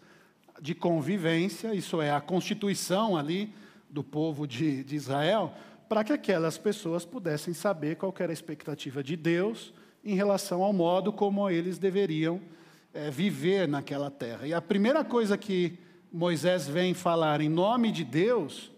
de 0.61 0.75
convivência, 0.75 1.73
isso 1.73 2.01
é, 2.01 2.11
a 2.11 2.19
constituição 2.19 3.15
ali 3.15 3.53
do 3.89 4.03
povo 4.03 4.47
de, 4.47 4.83
de 4.83 4.95
Israel, 4.95 5.53
para 5.87 6.03
que 6.03 6.11
aquelas 6.11 6.57
pessoas 6.57 7.05
pudessem 7.05 7.53
saber 7.53 7.95
qual 7.95 8.13
era 8.19 8.31
a 8.31 8.33
expectativa 8.33 9.03
de 9.03 9.15
Deus 9.15 9.73
em 10.03 10.15
relação 10.15 10.61
ao 10.61 10.73
modo 10.73 11.13
como 11.13 11.49
eles 11.49 11.77
deveriam 11.77 12.41
é, 12.93 13.09
viver 13.09 13.67
naquela 13.67 14.11
terra. 14.11 14.45
E 14.45 14.53
a 14.53 14.61
primeira 14.61 15.03
coisa 15.03 15.37
que 15.37 15.77
Moisés 16.11 16.67
vem 16.67 16.93
falar 16.93 17.41
em 17.41 17.49
nome 17.49 17.91
de 17.91 18.03
Deus 18.03 18.71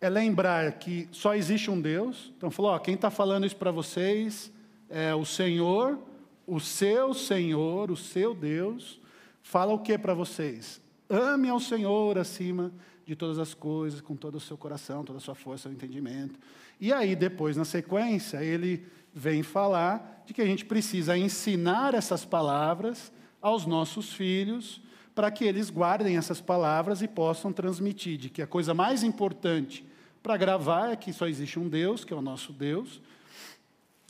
é 0.00 0.08
lembrar 0.08 0.72
que 0.72 1.08
só 1.10 1.34
existe 1.34 1.70
um 1.70 1.80
Deus. 1.80 2.32
Então, 2.36 2.50
falou: 2.50 2.72
ó, 2.72 2.78
quem 2.78 2.94
está 2.94 3.10
falando 3.10 3.46
isso 3.46 3.56
para 3.56 3.70
vocês 3.70 4.52
é 4.88 5.14
o 5.14 5.24
Senhor, 5.24 5.98
o 6.46 6.60
seu 6.60 7.14
Senhor, 7.14 7.90
o 7.90 7.96
seu 7.96 8.34
Deus. 8.34 9.00
Fala 9.42 9.72
o 9.72 9.78
que 9.78 9.96
para 9.96 10.12
vocês? 10.12 10.80
Ame 11.08 11.48
ao 11.48 11.60
Senhor 11.60 12.18
acima 12.18 12.72
de 13.06 13.14
todas 13.14 13.38
as 13.38 13.54
coisas, 13.54 14.00
com 14.00 14.16
todo 14.16 14.34
o 14.34 14.40
seu 14.40 14.56
coração, 14.56 15.04
toda 15.04 15.18
a 15.18 15.22
sua 15.22 15.36
força, 15.36 15.64
seu 15.64 15.72
entendimento. 15.72 16.38
E 16.80 16.92
aí, 16.92 17.14
depois, 17.14 17.56
na 17.56 17.64
sequência, 17.64 18.42
ele 18.42 18.84
vem 19.18 19.42
falar 19.42 20.22
de 20.26 20.34
que 20.34 20.42
a 20.42 20.46
gente 20.46 20.66
precisa 20.66 21.16
ensinar 21.16 21.94
essas 21.94 22.22
palavras 22.22 23.10
aos 23.40 23.64
nossos 23.64 24.12
filhos, 24.12 24.82
para 25.14 25.30
que 25.30 25.42
eles 25.42 25.70
guardem 25.70 26.18
essas 26.18 26.38
palavras 26.38 27.00
e 27.00 27.08
possam 27.08 27.50
transmitir, 27.50 28.18
de 28.18 28.28
que 28.28 28.42
a 28.42 28.46
coisa 28.46 28.74
mais 28.74 29.02
importante 29.02 29.82
para 30.22 30.36
gravar 30.36 30.90
é 30.90 30.96
que 30.96 31.14
só 31.14 31.26
existe 31.26 31.58
um 31.58 31.66
Deus, 31.66 32.04
que 32.04 32.12
é 32.12 32.16
o 32.16 32.20
nosso 32.20 32.52
Deus, 32.52 33.00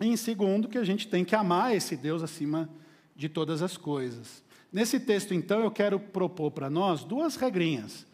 e 0.00 0.06
em 0.06 0.16
segundo, 0.16 0.66
que 0.66 0.76
a 0.76 0.84
gente 0.84 1.06
tem 1.06 1.24
que 1.24 1.36
amar 1.36 1.76
esse 1.76 1.96
Deus 1.96 2.20
acima 2.20 2.68
de 3.14 3.28
todas 3.28 3.62
as 3.62 3.76
coisas. 3.76 4.42
Nesse 4.72 4.98
texto, 4.98 5.32
então, 5.32 5.60
eu 5.60 5.70
quero 5.70 6.00
propor 6.00 6.50
para 6.50 6.68
nós 6.68 7.04
duas 7.04 7.36
regrinhas 7.36 8.04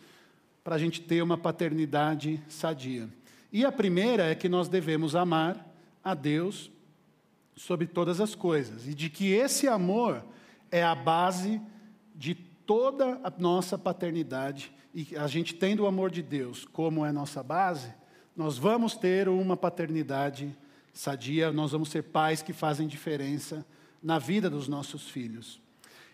para 0.62 0.74
a 0.74 0.78
gente 0.78 1.00
ter 1.00 1.22
uma 1.22 1.38
paternidade 1.38 2.38
sadia. 2.48 3.08
E 3.50 3.64
a 3.64 3.72
primeira 3.72 4.24
é 4.26 4.34
que 4.34 4.48
nós 4.48 4.68
devemos 4.68 5.16
amar 5.16 5.74
a 6.04 6.14
Deus 6.14 6.70
sobre 7.56 7.86
todas 7.86 8.20
as 8.20 8.34
coisas, 8.34 8.86
e 8.86 8.94
de 8.94 9.10
que 9.10 9.32
esse 9.32 9.68
amor 9.68 10.24
é 10.70 10.82
a 10.82 10.94
base 10.94 11.60
de 12.14 12.34
toda 12.34 13.20
a 13.22 13.32
nossa 13.38 13.76
paternidade, 13.76 14.72
e 14.94 15.16
a 15.16 15.26
gente 15.26 15.54
tendo 15.54 15.80
o 15.80 15.86
amor 15.86 16.10
de 16.10 16.22
Deus 16.22 16.64
como 16.64 17.04
é 17.04 17.12
nossa 17.12 17.42
base, 17.42 17.92
nós 18.36 18.56
vamos 18.56 18.96
ter 18.96 19.28
uma 19.28 19.56
paternidade 19.56 20.56
sadia, 20.92 21.52
nós 21.52 21.72
vamos 21.72 21.90
ser 21.90 22.02
pais 22.02 22.42
que 22.42 22.52
fazem 22.52 22.86
diferença 22.86 23.64
na 24.02 24.18
vida 24.18 24.48
dos 24.50 24.68
nossos 24.68 25.08
filhos. 25.08 25.60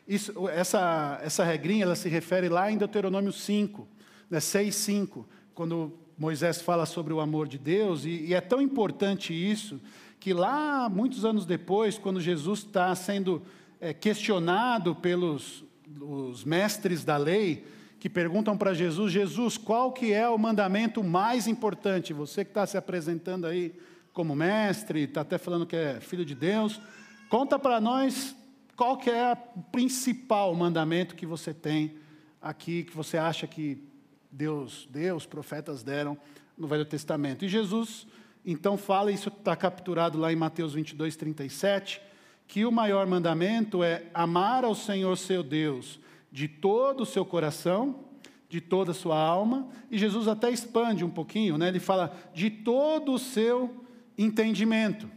Isso, 0.06 0.48
essa, 0.48 1.20
essa 1.22 1.44
regrinha 1.44 1.84
ela 1.84 1.96
se 1.96 2.08
refere 2.08 2.48
lá 2.48 2.70
em 2.70 2.78
Deuteronômio 2.78 3.32
5, 3.32 3.86
né, 4.30 4.40
6, 4.40 4.74
5, 4.74 5.28
quando 5.54 5.92
Moisés 6.16 6.60
fala 6.60 6.86
sobre 6.86 7.12
o 7.12 7.20
amor 7.20 7.46
de 7.46 7.58
Deus, 7.58 8.04
e, 8.04 8.26
e 8.26 8.34
é 8.34 8.40
tão 8.40 8.60
importante 8.60 9.32
isso, 9.32 9.80
que 10.20 10.32
lá, 10.32 10.88
muitos 10.88 11.24
anos 11.24 11.46
depois, 11.46 11.98
quando 11.98 12.20
Jesus 12.20 12.60
está 12.60 12.94
sendo 12.94 13.42
é, 13.80 13.94
questionado 13.94 14.94
pelos 14.94 15.64
os 16.00 16.44
mestres 16.44 17.04
da 17.04 17.16
lei, 17.16 17.64
que 17.98 18.08
perguntam 18.08 18.56
para 18.56 18.74
Jesus, 18.74 19.12
Jesus, 19.12 19.56
qual 19.56 19.92
que 19.92 20.12
é 20.12 20.28
o 20.28 20.38
mandamento 20.38 21.02
mais 21.02 21.46
importante? 21.46 22.12
Você 22.12 22.44
que 22.44 22.50
está 22.50 22.66
se 22.66 22.76
apresentando 22.76 23.46
aí 23.46 23.74
como 24.12 24.34
mestre, 24.36 25.02
está 25.02 25.22
até 25.22 25.38
falando 25.38 25.66
que 25.66 25.76
é 25.76 26.00
filho 26.00 26.24
de 26.24 26.34
Deus, 26.34 26.80
conta 27.28 27.58
para 27.58 27.80
nós 27.80 28.36
qual 28.76 28.96
que 28.96 29.10
é 29.10 29.36
o 29.56 29.62
principal 29.72 30.54
mandamento 30.54 31.16
que 31.16 31.26
você 31.26 31.52
tem 31.52 31.96
aqui, 32.40 32.84
que 32.84 32.94
você 32.94 33.18
acha 33.18 33.46
que 33.46 33.82
Deus, 34.30 34.88
Deus, 34.90 35.26
profetas 35.26 35.82
deram 35.82 36.16
no 36.56 36.68
Velho 36.68 36.84
Testamento. 36.84 37.44
E 37.44 37.48
Jesus 37.48 38.06
então 38.50 38.78
fala, 38.78 39.12
isso 39.12 39.28
está 39.28 39.54
capturado 39.54 40.16
lá 40.16 40.32
em 40.32 40.36
Mateus 40.36 40.72
22, 40.72 41.16
37, 41.16 42.00
que 42.46 42.64
o 42.64 42.72
maior 42.72 43.06
mandamento 43.06 43.84
é 43.84 44.04
amar 44.14 44.64
ao 44.64 44.74
Senhor 44.74 45.18
seu 45.18 45.42
Deus 45.42 46.00
de 46.32 46.48
todo 46.48 47.02
o 47.02 47.06
seu 47.06 47.26
coração, 47.26 48.04
de 48.48 48.58
toda 48.58 48.92
a 48.92 48.94
sua 48.94 49.20
alma, 49.20 49.68
e 49.90 49.98
Jesus 49.98 50.26
até 50.26 50.50
expande 50.50 51.04
um 51.04 51.10
pouquinho, 51.10 51.58
né? 51.58 51.68
ele 51.68 51.78
fala 51.78 52.16
de 52.32 52.48
todo 52.48 53.12
o 53.12 53.18
seu 53.18 53.84
entendimento. 54.16 55.10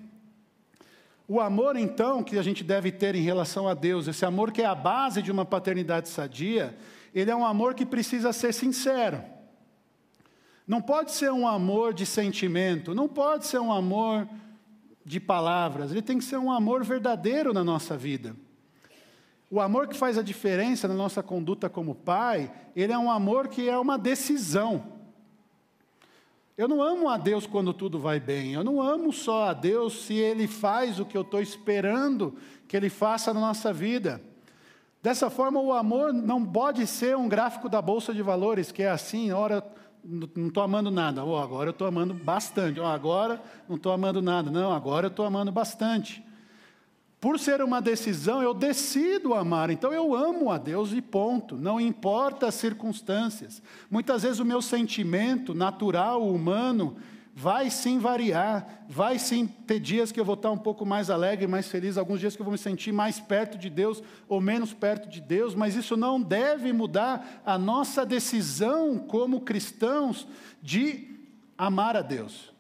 O 1.26 1.40
amor, 1.40 1.78
então, 1.78 2.22
que 2.24 2.38
a 2.38 2.44
gente 2.44 2.66
deve 2.66 2.92
ter 2.92 3.16
em 3.16 3.22
relação 3.22 3.66
a 3.66 3.74
Deus, 3.74 4.10
esse 4.10 4.26
amor 4.26 4.52
que 4.52 4.62
é 4.62 4.66
a 4.66 4.76
base 4.76 5.22
de 5.22 5.32
uma 5.32 5.46
paternidade 5.46 6.10
sadia, 6.10 6.78
ele 7.16 7.32
é 7.32 7.36
um 7.36 7.46
amor 7.46 7.76
que 7.76 7.86
precisa 7.86 8.34
ser 8.34 8.54
sincero. 8.54 9.24
Não 10.72 10.82
pode 10.82 11.12
ser 11.12 11.30
um 11.34 11.46
amor 11.46 11.94
de 11.94 12.06
sentimento, 12.06 12.96
não 12.96 13.06
pode 13.06 13.46
ser 13.46 13.60
um 13.60 13.74
amor 13.74 14.26
de 15.04 15.20
palavras, 15.20 15.92
ele 15.92 16.02
tem 16.02 16.18
que 16.18 16.24
ser 16.24 16.38
um 16.38 16.50
amor 16.50 16.82
verdadeiro 16.82 17.52
na 17.52 17.62
nossa 17.62 17.98
vida. 17.98 18.34
O 19.50 19.60
amor 19.60 19.90
que 19.90 19.98
faz 19.98 20.18
a 20.18 20.22
diferença 20.22 20.88
na 20.88 20.94
nossa 20.94 21.22
conduta 21.22 21.70
como 21.70 21.94
pai, 21.94 22.50
ele 22.74 22.94
é 22.94 22.98
um 22.98 23.12
amor 23.12 23.50
que 23.50 23.68
é 23.68 23.78
uma 23.78 23.98
decisão. 23.98 24.82
Eu 26.58 26.70
não 26.70 26.82
amo 26.82 27.10
a 27.10 27.18
Deus 27.18 27.46
quando 27.46 27.74
tudo 27.74 28.00
vai 28.00 28.22
bem, 28.22 28.54
eu 28.54 28.64
não 28.64 28.82
amo 28.82 29.12
só 29.12 29.50
a 29.50 29.54
Deus 29.54 30.06
se 30.06 30.14
Ele 30.14 30.48
faz 30.48 31.02
o 31.02 31.06
que 31.06 31.18
eu 31.18 31.24
estou 31.24 31.42
esperando 31.42 32.38
que 32.66 32.78
Ele 32.78 32.90
faça 32.90 33.34
na 33.34 33.42
nossa 33.42 33.74
vida. 33.74 34.22
Dessa 35.04 35.30
forma, 35.30 35.60
o 35.60 35.74
amor 35.74 36.14
não 36.14 36.46
pode 36.46 36.88
ser 36.88 37.18
um 37.18 37.28
gráfico 37.28 37.68
da 37.68 37.82
Bolsa 37.82 38.14
de 38.14 38.22
Valores, 38.22 38.72
que 38.72 38.84
é 38.84 38.90
assim, 38.90 39.34
ora 39.34 39.62
não 40.04 40.48
estou 40.48 40.64
amando 40.64 40.90
nada, 40.90 41.24
oh, 41.24 41.38
agora 41.38 41.70
eu 41.70 41.72
estou 41.72 41.88
amando 41.88 42.14
bastante, 42.14 42.80
oh, 42.80 42.86
agora 42.86 43.42
não 43.68 43.76
estou 43.76 43.92
amando 43.92 44.22
nada, 44.22 44.50
não, 44.50 44.72
agora 44.72 45.08
eu 45.08 45.12
estou 45.12 45.26
amando 45.26 45.52
bastante. 45.52 46.24
Por 47.20 47.38
ser 47.38 47.62
uma 47.62 47.80
decisão, 47.80 48.42
eu 48.42 48.52
decido 48.52 49.36
amar, 49.36 49.70
então 49.70 49.94
eu 49.94 50.16
amo 50.16 50.50
a 50.50 50.58
Deus 50.58 50.92
e 50.92 51.02
ponto, 51.02 51.56
não 51.56 51.80
importa 51.80 52.48
as 52.48 52.56
circunstâncias. 52.56 53.62
Muitas 53.92 54.24
vezes 54.24 54.40
o 54.40 54.46
meu 54.46 54.60
sentimento 54.60 55.54
natural, 55.54 56.28
humano, 56.28 56.98
vai 57.34 57.70
sim 57.70 57.98
variar, 57.98 58.86
vai 58.90 59.18
sim 59.18 59.48
ter 59.48 59.80
dias 59.80 60.12
que 60.12 60.20
eu 60.20 60.26
vou 60.26 60.36
estar 60.36 60.52
um 60.52 60.58
pouco 60.58 60.86
mais 60.86 61.10
alegre, 61.10 61.48
mais 61.48 61.68
feliz, 61.68 61.98
alguns 61.98 62.20
dias 62.20 62.36
que 62.36 62.42
eu 62.42 62.46
vou 62.46 62.52
me 62.52 62.58
sentir 62.58 62.92
mais 62.92 63.20
perto 63.20 63.58
de 63.58 63.70
Deus 63.70 64.04
ou 64.28 64.42
menos 64.42 64.74
perto 64.74 65.10
de 65.10 65.22
Deus, 65.22 65.56
mas 65.56 65.76
isso 65.76 65.96
não 65.96 66.22
deve 66.22 66.74
mudar 66.74 67.42
a 67.46 67.58
nossa 67.58 68.06
decisão 68.06 68.98
como 68.98 69.42
cristãos 69.42 70.28
de 70.62 71.10
amar 71.58 71.96
a 71.96 72.02
Deus. 72.02 72.52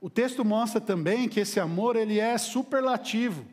O 0.00 0.08
texto 0.08 0.44
mostra 0.44 0.80
também 0.80 1.28
que 1.28 1.40
esse 1.40 1.60
amor 1.60 1.94
ele 1.94 2.18
é 2.18 2.36
superlativo. 2.38 3.44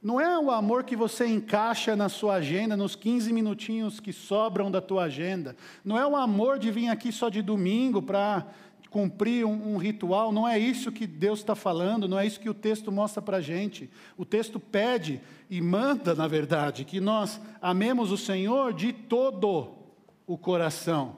Não 0.00 0.20
é 0.20 0.38
o 0.38 0.50
amor 0.50 0.84
que 0.84 0.94
você 0.94 1.26
encaixa 1.26 1.96
na 1.96 2.08
sua 2.08 2.34
agenda, 2.34 2.76
nos 2.76 2.94
15 2.94 3.32
minutinhos 3.32 3.98
que 3.98 4.12
sobram 4.12 4.70
da 4.70 4.80
tua 4.80 5.04
agenda. 5.04 5.56
Não 5.84 5.98
é 5.98 6.06
o 6.06 6.14
amor 6.14 6.58
de 6.58 6.70
vir 6.70 6.88
aqui 6.88 7.10
só 7.10 7.28
de 7.28 7.42
domingo 7.42 8.00
para 8.00 8.46
cumprir 8.90 9.44
um, 9.44 9.74
um, 9.74 9.76
ritual. 9.76 10.30
Não 10.30 10.46
é 10.46 10.56
isso 10.56 10.92
que 10.92 11.04
Deus 11.04 11.40
está 11.40 11.56
falando, 11.56 12.08
não 12.08 12.16
é 12.16 12.24
isso 12.24 12.38
que 12.38 12.48
o 12.48 12.54
texto 12.54 12.92
mostra 12.92 13.20
para 13.20 13.38
a 13.38 13.40
gente. 13.40 13.90
O 14.16 14.24
texto 14.24 14.60
pede 14.60 15.20
e 15.50 15.60
manda, 15.60 16.14
na 16.14 16.28
verdade, 16.28 16.84
que 16.84 17.00
nós 17.00 17.40
amemos 17.60 18.12
o 18.12 18.16
Senhor 18.16 18.72
de 18.72 18.92
todo 18.92 19.74
o 20.28 20.38
coração, 20.38 21.16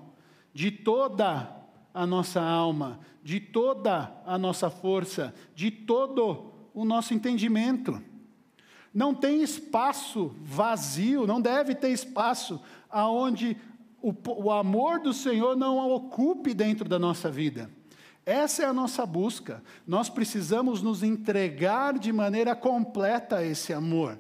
de 0.55 0.71
toda 0.71 1.55
a 1.93 2.07
nossa 2.07 2.40
alma, 2.40 2.99
de 3.23 3.40
toda 3.40 4.11
a 4.25 4.38
nossa 4.38 4.71
força, 4.71 5.35
de 5.55 5.71
todo 5.71 6.51
o 6.73 6.85
nosso 6.85 7.12
entendimento. 7.12 8.01
Não 8.92 9.14
tem 9.14 9.42
espaço 9.42 10.35
vazio, 10.42 11.26
não 11.26 11.40
deve 11.40 11.74
ter 11.74 11.90
espaço 11.90 12.61
aonde 12.90 13.57
o, 14.03 14.12
o 14.29 14.50
amor 14.50 15.00
do 15.00 15.12
Senhor 15.12 15.57
não 15.57 15.90
ocupe 15.90 16.53
dentro 16.55 16.88
da 16.88 16.98
nossa 16.98 17.31
vida. 17.31 17.70
Essa 18.24 18.62
é 18.62 18.66
a 18.66 18.72
nossa 18.72 19.07
busca. 19.07 19.62
Nós 19.87 20.09
precisamos 20.09 20.83
nos 20.83 21.03
entregar 21.03 21.98
de 21.98 22.12
maneira 22.12 22.55
completa 22.55 23.37
a 23.37 23.44
esse 23.44 23.72
amor. 23.72 24.18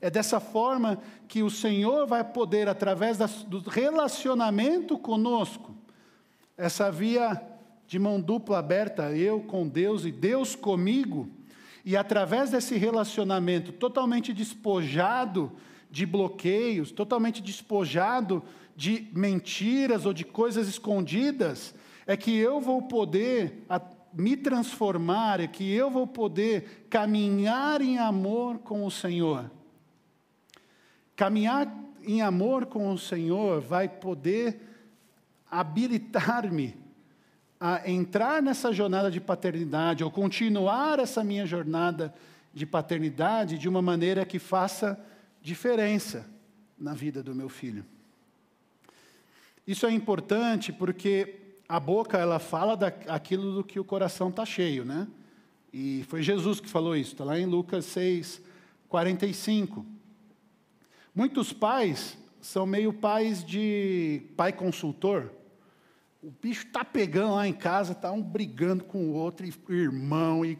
É 0.00 0.10
dessa 0.10 0.38
forma 0.38 0.98
que 1.26 1.42
o 1.42 1.50
Senhor 1.50 2.06
vai 2.06 2.22
poder, 2.22 2.68
através 2.68 3.18
do 3.18 3.58
relacionamento 3.60 4.96
conosco, 4.96 5.74
essa 6.56 6.90
via 6.90 7.40
de 7.86 7.98
mão 7.98 8.20
dupla 8.20 8.58
aberta, 8.58 9.16
eu 9.16 9.40
com 9.40 9.66
Deus 9.66 10.04
e 10.04 10.12
Deus 10.12 10.54
comigo, 10.54 11.28
e 11.88 11.96
através 11.96 12.50
desse 12.50 12.76
relacionamento 12.76 13.72
totalmente 13.72 14.34
despojado 14.34 15.50
de 15.90 16.04
bloqueios, 16.04 16.92
totalmente 16.92 17.40
despojado 17.40 18.44
de 18.76 19.08
mentiras 19.14 20.04
ou 20.04 20.12
de 20.12 20.22
coisas 20.22 20.68
escondidas, 20.68 21.74
é 22.06 22.14
que 22.14 22.36
eu 22.36 22.60
vou 22.60 22.82
poder 22.82 23.64
me 24.12 24.36
transformar, 24.36 25.40
é 25.40 25.46
que 25.46 25.72
eu 25.72 25.90
vou 25.90 26.06
poder 26.06 26.86
caminhar 26.90 27.80
em 27.80 27.96
amor 27.96 28.58
com 28.58 28.84
o 28.84 28.90
Senhor. 28.90 29.50
Caminhar 31.16 31.74
em 32.02 32.20
amor 32.20 32.66
com 32.66 32.92
o 32.92 32.98
Senhor 32.98 33.62
vai 33.62 33.88
poder 33.88 34.60
habilitar-me 35.50 36.76
a 37.60 37.88
entrar 37.90 38.42
nessa 38.42 38.72
jornada 38.72 39.10
de 39.10 39.20
paternidade, 39.20 40.04
ou 40.04 40.10
continuar 40.10 40.98
essa 40.98 41.24
minha 41.24 41.44
jornada 41.44 42.14
de 42.54 42.64
paternidade 42.64 43.58
de 43.58 43.68
uma 43.68 43.82
maneira 43.82 44.24
que 44.24 44.38
faça 44.38 44.98
diferença 45.42 46.26
na 46.78 46.94
vida 46.94 47.22
do 47.22 47.34
meu 47.34 47.48
filho. 47.48 47.84
Isso 49.66 49.86
é 49.86 49.92
importante 49.92 50.72
porque 50.72 51.36
a 51.68 51.78
boca 51.78 52.16
ela 52.16 52.38
fala 52.38 52.76
daquilo 52.76 53.54
do 53.54 53.64
que 53.64 53.78
o 53.78 53.84
coração 53.84 54.30
está 54.30 54.46
cheio, 54.46 54.84
né? 54.84 55.06
E 55.72 56.04
foi 56.08 56.22
Jesus 56.22 56.60
que 56.60 56.68
falou 56.68 56.96
isso, 56.96 57.12
está 57.12 57.24
lá 57.24 57.38
em 57.38 57.44
Lucas 57.44 57.84
6, 57.86 58.40
45. 58.88 59.84
Muitos 61.14 61.52
pais 61.52 62.16
são 62.40 62.64
meio 62.64 62.92
pais 62.92 63.44
de 63.44 64.22
pai 64.36 64.52
consultor. 64.52 65.30
O 66.28 66.32
bicho 66.42 66.66
está 66.66 66.84
pegando 66.84 67.36
lá 67.36 67.48
em 67.48 67.54
casa, 67.54 67.92
está 67.92 68.12
um 68.12 68.22
brigando 68.22 68.84
com 68.84 68.98
o 68.98 69.14
outro, 69.14 69.46
e 69.46 69.72
irmão, 69.72 70.44
e 70.44 70.58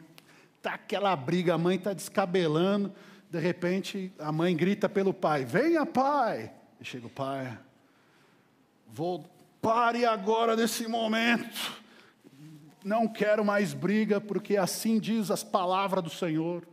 tá 0.62 0.72
aquela 0.72 1.14
briga, 1.14 1.52
a 1.52 1.58
mãe 1.58 1.76
está 1.76 1.92
descabelando. 1.92 2.90
De 3.30 3.38
repente, 3.38 4.10
a 4.18 4.32
mãe 4.32 4.56
grita 4.56 4.88
pelo 4.88 5.12
pai: 5.12 5.44
Venha, 5.44 5.84
pai! 5.84 6.50
E 6.80 6.84
chega 6.86 7.06
o 7.06 7.10
pai: 7.10 7.58
Vou, 8.86 9.30
pare 9.60 10.06
agora 10.06 10.56
nesse 10.56 10.88
momento. 10.88 11.76
Não 12.82 13.06
quero 13.06 13.44
mais 13.44 13.74
briga, 13.74 14.22
porque 14.22 14.56
assim 14.56 14.98
diz 14.98 15.30
as 15.30 15.44
palavras 15.44 16.02
do 16.02 16.08
Senhor. 16.08 16.66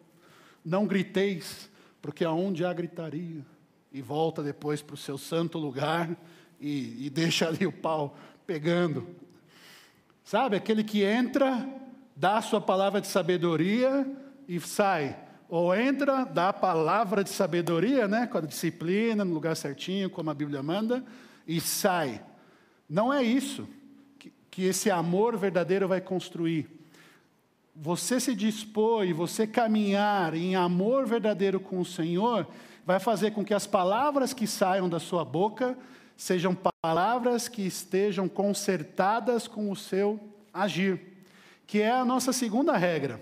Não 0.63 0.87
griteis, 0.87 1.69
porque 2.01 2.23
aonde 2.23 2.63
há 2.63 2.71
gritaria. 2.71 3.45
E 3.91 4.01
volta 4.01 4.41
depois 4.41 4.81
para 4.81 4.93
o 4.93 4.97
seu 4.97 5.17
santo 5.17 5.57
lugar 5.57 6.15
e, 6.61 7.05
e 7.05 7.09
deixa 7.09 7.49
ali 7.49 7.65
o 7.65 7.73
pau 7.73 8.15
pegando. 8.45 9.07
Sabe, 10.23 10.55
aquele 10.55 10.83
que 10.83 11.03
entra, 11.03 11.67
dá 12.15 12.37
a 12.37 12.41
sua 12.41 12.61
palavra 12.61 13.01
de 13.01 13.07
sabedoria 13.07 14.07
e 14.47 14.59
sai. 14.59 15.17
Ou 15.47 15.75
entra, 15.75 16.25
dá 16.25 16.49
a 16.49 16.53
palavra 16.53 17.23
de 17.23 17.29
sabedoria, 17.29 18.07
né, 18.07 18.25
com 18.25 18.39
a 18.39 18.41
disciplina, 18.41 19.23
no 19.23 19.33
lugar 19.33 19.55
certinho, 19.55 20.09
como 20.09 20.29
a 20.29 20.33
Bíblia 20.33 20.63
manda, 20.63 21.03
e 21.47 21.61
sai. 21.61 22.21
Não 22.89 23.13
é 23.13 23.21
isso 23.21 23.67
que, 24.17 24.33
que 24.49 24.63
esse 24.63 24.89
amor 24.89 25.37
verdadeiro 25.37 25.87
vai 25.87 26.01
construir. 26.01 26.67
Você 27.75 28.19
se 28.19 28.33
dispor 28.33 29.05
e 29.05 29.13
você 29.13 29.45
caminhar 29.45 30.33
em 30.33 30.55
amor 30.55 31.05
verdadeiro 31.05 31.59
com 31.59 31.79
o 31.79 31.85
Senhor, 31.85 32.47
vai 32.85 32.99
fazer 32.99 33.31
com 33.31 33.43
que 33.43 33.53
as 33.53 33.67
palavras 33.67 34.33
que 34.33 34.47
saiam 34.47 34.87
da 34.87 34.99
sua 34.99 35.25
boca 35.25 35.77
sejam 36.15 36.55
palavras 36.55 37.47
que 37.47 37.61
estejam 37.61 38.27
consertadas 38.27 39.47
com 39.47 39.69
o 39.71 39.75
seu 39.75 40.19
agir, 40.53 41.01
que 41.67 41.81
é 41.81 41.91
a 41.91 42.05
nossa 42.05 42.31
segunda 42.31 42.77
regra, 42.77 43.21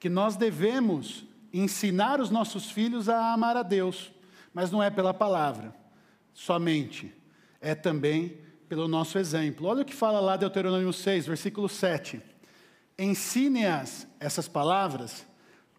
que 0.00 0.08
nós 0.08 0.36
devemos 0.36 1.24
ensinar 1.52 2.20
os 2.20 2.30
nossos 2.30 2.70
filhos 2.70 3.08
a 3.08 3.32
amar 3.32 3.56
a 3.56 3.62
Deus, 3.62 4.12
mas 4.54 4.70
não 4.70 4.82
é 4.82 4.90
pela 4.90 5.12
palavra 5.12 5.74
somente, 6.32 7.12
é 7.60 7.74
também 7.74 8.38
pelo 8.68 8.86
nosso 8.86 9.18
exemplo. 9.18 9.66
Olha 9.66 9.82
o 9.82 9.84
que 9.84 9.94
fala 9.94 10.20
lá 10.20 10.36
Deuteronômio 10.36 10.92
6, 10.92 11.26
versículo 11.26 11.68
7. 11.68 12.22
Ensine-as 12.98 14.06
essas 14.20 14.46
palavras 14.46 15.26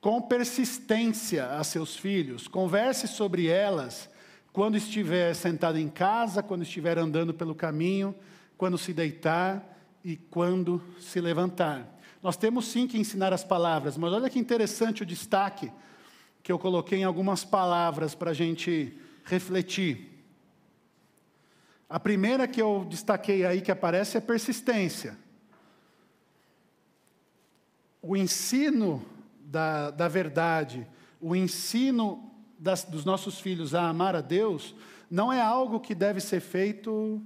com 0.01 0.21
persistência 0.21 1.45
a 1.51 1.63
seus 1.63 1.95
filhos, 1.95 2.47
converse 2.47 3.07
sobre 3.07 3.47
elas 3.47 4.09
quando 4.51 4.77
estiver 4.77 5.33
sentado 5.35 5.77
em 5.77 5.89
casa, 5.89 6.41
quando 6.41 6.63
estiver 6.63 6.97
andando 6.97 7.33
pelo 7.33 7.53
caminho, 7.53 8.15
quando 8.57 8.77
se 8.77 8.93
deitar 8.93 9.77
e 10.03 10.15
quando 10.15 10.81
se 10.99 11.21
levantar. 11.21 11.99
Nós 12.21 12.35
temos 12.35 12.65
sim 12.65 12.87
que 12.87 12.97
ensinar 12.97 13.31
as 13.31 13.43
palavras, 13.43 13.97
mas 13.97 14.11
olha 14.11 14.29
que 14.29 14.39
interessante 14.39 15.03
o 15.03 15.05
destaque 15.05 15.71
que 16.43 16.51
eu 16.51 16.59
coloquei 16.59 16.99
em 16.99 17.03
algumas 17.03 17.43
palavras 17.43 18.15
para 18.15 18.31
a 18.31 18.33
gente 18.33 18.97
refletir. 19.23 20.09
A 21.89 21.99
primeira 21.99 22.47
que 22.47 22.61
eu 22.61 22.85
destaquei 22.89 23.45
aí 23.45 23.61
que 23.61 23.71
aparece 23.71 24.17
é 24.17 24.21
persistência. 24.21 25.17
O 28.01 28.15
ensino 28.15 29.03
da, 29.39 29.89
da 29.89 30.07
verdade, 30.07 30.87
o 31.19 31.35
ensino 31.35 32.28
das, 32.59 32.83
dos 32.83 33.05
nossos 33.05 33.39
filhos 33.39 33.73
a 33.73 33.87
amar 33.87 34.15
a 34.15 34.21
Deus 34.21 34.75
não 35.09 35.33
é 35.33 35.41
algo 35.41 35.79
que 35.79 35.95
deve 35.95 36.19
ser 36.19 36.39
feito 36.39 37.21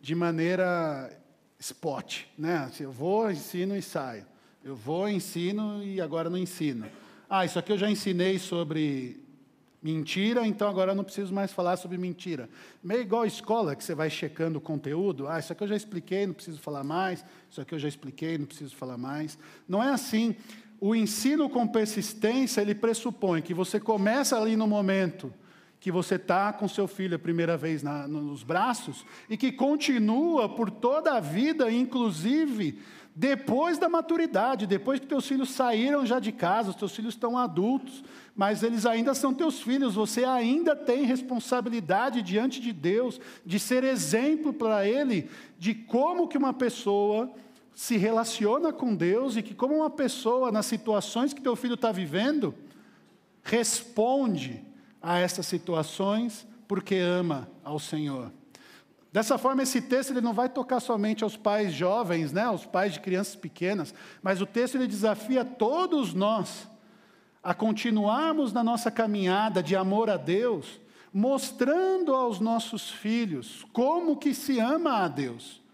de 0.00 0.14
maneira 0.14 1.10
spot, 1.58 2.22
né? 2.38 2.58
Assim, 2.58 2.84
eu 2.84 2.92
vou, 2.92 3.30
ensino 3.30 3.76
e 3.76 3.82
saio. 3.82 4.24
Eu 4.64 4.74
vou, 4.74 5.08
ensino 5.08 5.82
e 5.82 6.00
agora 6.00 6.30
não 6.30 6.38
ensino. 6.38 6.86
Ah, 7.28 7.44
isso 7.44 7.58
aqui 7.58 7.72
eu 7.72 7.78
já 7.78 7.90
ensinei 7.90 8.38
sobre 8.38 9.20
mentira, 9.82 10.46
então 10.46 10.68
agora 10.68 10.92
eu 10.92 10.94
não 10.96 11.04
preciso 11.04 11.32
mais 11.32 11.52
falar 11.52 11.76
sobre 11.76 11.98
mentira. 11.98 12.48
Meio 12.82 13.02
igual 13.02 13.22
a 13.22 13.26
escola, 13.26 13.76
que 13.76 13.84
você 13.84 13.94
vai 13.94 14.08
checando 14.08 14.58
o 14.58 14.60
conteúdo. 14.60 15.28
Ah, 15.28 15.38
isso 15.38 15.52
aqui 15.52 15.62
eu 15.62 15.68
já 15.68 15.76
expliquei, 15.76 16.26
não 16.26 16.34
preciso 16.34 16.58
falar 16.58 16.82
mais. 16.82 17.24
Isso 17.50 17.60
aqui 17.60 17.74
eu 17.74 17.78
já 17.78 17.88
expliquei, 17.88 18.38
não 18.38 18.46
preciso 18.46 18.74
falar 18.74 18.96
mais. 18.96 19.38
Não 19.68 19.82
é 19.82 19.90
assim 19.90 20.34
o 20.80 20.94
ensino 20.94 21.48
com 21.48 21.66
persistência, 21.66 22.60
ele 22.60 22.74
pressupõe 22.74 23.42
que 23.42 23.54
você 23.54 23.80
começa 23.80 24.38
ali 24.38 24.56
no 24.56 24.66
momento 24.66 25.32
que 25.78 25.92
você 25.92 26.16
está 26.16 26.52
com 26.52 26.66
seu 26.66 26.88
filho 26.88 27.16
a 27.16 27.18
primeira 27.18 27.56
vez 27.56 27.82
na, 27.82 28.08
nos 28.08 28.42
braços 28.42 29.04
e 29.28 29.36
que 29.36 29.52
continua 29.52 30.48
por 30.48 30.70
toda 30.70 31.14
a 31.14 31.20
vida, 31.20 31.70
inclusive 31.70 32.78
depois 33.14 33.78
da 33.78 33.88
maturidade, 33.88 34.66
depois 34.66 35.00
que 35.00 35.06
teus 35.06 35.26
filhos 35.26 35.50
saíram 35.50 36.04
já 36.04 36.18
de 36.18 36.30
casa, 36.32 36.70
os 36.70 36.76
teus 36.76 36.94
filhos 36.94 37.14
estão 37.14 37.38
adultos, 37.38 38.04
mas 38.34 38.62
eles 38.62 38.84
ainda 38.84 39.14
são 39.14 39.32
teus 39.32 39.62
filhos, 39.62 39.94
você 39.94 40.24
ainda 40.24 40.76
tem 40.76 41.04
responsabilidade 41.04 42.20
diante 42.20 42.60
de 42.60 42.74
Deus 42.74 43.18
de 43.44 43.58
ser 43.58 43.84
exemplo 43.84 44.52
para 44.52 44.86
ele 44.86 45.30
de 45.58 45.74
como 45.74 46.28
que 46.28 46.36
uma 46.36 46.52
pessoa 46.52 47.32
se 47.76 47.98
relaciona 47.98 48.72
com 48.72 48.94
Deus 48.94 49.36
e 49.36 49.42
que, 49.42 49.54
como 49.54 49.76
uma 49.76 49.90
pessoa, 49.90 50.50
nas 50.50 50.64
situações 50.64 51.34
que 51.34 51.42
teu 51.42 51.54
filho 51.54 51.74
está 51.74 51.92
vivendo, 51.92 52.54
responde 53.42 54.64
a 55.00 55.18
essas 55.18 55.46
situações 55.46 56.46
porque 56.66 56.94
ama 56.94 57.46
ao 57.62 57.78
Senhor. 57.78 58.32
Dessa 59.12 59.36
forma, 59.36 59.62
esse 59.62 59.82
texto 59.82 60.10
ele 60.10 60.22
não 60.22 60.32
vai 60.32 60.48
tocar 60.48 60.80
somente 60.80 61.22
aos 61.22 61.36
pais 61.36 61.70
jovens, 61.70 62.32
né, 62.32 62.44
aos 62.44 62.64
pais 62.64 62.94
de 62.94 63.00
crianças 63.00 63.36
pequenas, 63.36 63.92
mas 64.22 64.40
o 64.40 64.46
texto 64.46 64.76
ele 64.76 64.86
desafia 64.86 65.44
todos 65.44 66.14
nós 66.14 66.66
a 67.42 67.52
continuarmos 67.52 68.54
na 68.54 68.64
nossa 68.64 68.90
caminhada 68.90 69.62
de 69.62 69.76
amor 69.76 70.08
a 70.08 70.16
Deus, 70.16 70.80
mostrando 71.12 72.14
aos 72.14 72.40
nossos 72.40 72.90
filhos 72.90 73.66
como 73.70 74.16
que 74.16 74.32
se 74.32 74.58
ama 74.58 75.04
a 75.04 75.08
Deus. 75.08 75.65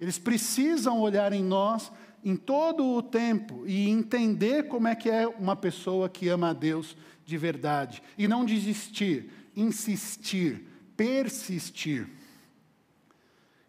Eles 0.00 0.18
precisam 0.18 0.98
olhar 1.00 1.32
em 1.32 1.44
nós 1.44 1.92
em 2.24 2.36
todo 2.36 2.84
o 2.84 3.02
tempo 3.02 3.64
e 3.66 3.88
entender 3.88 4.68
como 4.68 4.88
é 4.88 4.94
que 4.94 5.10
é 5.10 5.26
uma 5.26 5.56
pessoa 5.56 6.08
que 6.08 6.28
ama 6.28 6.50
a 6.50 6.52
Deus 6.52 6.96
de 7.24 7.36
verdade 7.36 8.02
e 8.16 8.28
não 8.28 8.44
desistir, 8.44 9.30
insistir, 9.56 10.66
persistir. 10.96 12.08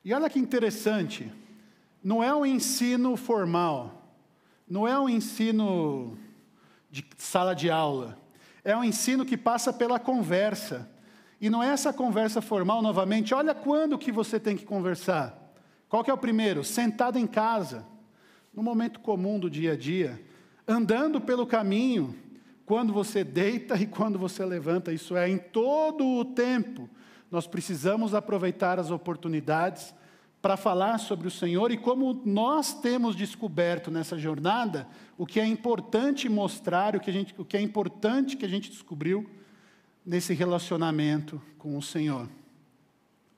E 0.03 0.13
olha 0.13 0.29
que 0.29 0.39
interessante, 0.39 1.31
não 2.03 2.23
é 2.23 2.33
um 2.33 2.45
ensino 2.45 3.15
formal, 3.15 4.15
não 4.67 4.87
é 4.87 4.99
um 4.99 5.07
ensino 5.07 6.17
de 6.89 7.05
sala 7.17 7.53
de 7.53 7.69
aula, 7.69 8.17
é 8.63 8.75
um 8.75 8.83
ensino 8.83 9.25
que 9.25 9.37
passa 9.37 9.71
pela 9.71 9.99
conversa. 9.99 10.89
E 11.39 11.49
não 11.49 11.63
é 11.63 11.69
essa 11.69 11.91
conversa 11.91 12.41
formal 12.41 12.81
novamente, 12.81 13.33
olha 13.33 13.55
quando 13.55 13.97
que 13.97 14.11
você 14.11 14.39
tem 14.39 14.55
que 14.55 14.65
conversar. 14.65 15.40
Qual 15.91 16.05
que 16.05 16.09
é 16.09 16.13
o 16.13 16.17
primeiro? 16.17 16.63
Sentado 16.63 17.19
em 17.19 17.27
casa, 17.27 17.85
no 18.53 18.63
momento 18.63 19.01
comum 19.01 19.37
do 19.37 19.49
dia 19.49 19.73
a 19.73 19.75
dia, 19.75 20.23
andando 20.65 21.19
pelo 21.19 21.45
caminho, 21.45 22.15
quando 22.65 22.93
você 22.93 23.25
deita 23.25 23.75
e 23.75 23.85
quando 23.85 24.17
você 24.17 24.45
levanta, 24.45 24.93
isso 24.93 25.17
é, 25.17 25.29
em 25.29 25.37
todo 25.37 26.07
o 26.07 26.23
tempo, 26.23 26.89
nós 27.29 27.45
precisamos 27.45 28.15
aproveitar 28.15 28.79
as 28.79 28.89
oportunidades 28.89 29.93
para 30.41 30.55
falar 30.55 30.97
sobre 30.97 31.27
o 31.27 31.31
Senhor 31.31 31.73
e 31.73 31.77
como 31.77 32.21
nós 32.23 32.73
temos 32.73 33.13
descoberto 33.13 33.91
nessa 33.91 34.17
jornada 34.17 34.87
o 35.17 35.25
que 35.25 35.41
é 35.41 35.45
importante 35.45 36.29
mostrar, 36.29 36.95
o 36.95 37.01
que, 37.01 37.11
gente, 37.11 37.35
o 37.37 37.43
que 37.43 37.57
é 37.57 37.61
importante 37.61 38.37
que 38.37 38.45
a 38.45 38.49
gente 38.49 38.69
descobriu 38.69 39.29
nesse 40.05 40.33
relacionamento 40.33 41.41
com 41.57 41.77
o 41.77 41.81
Senhor. 41.81 42.29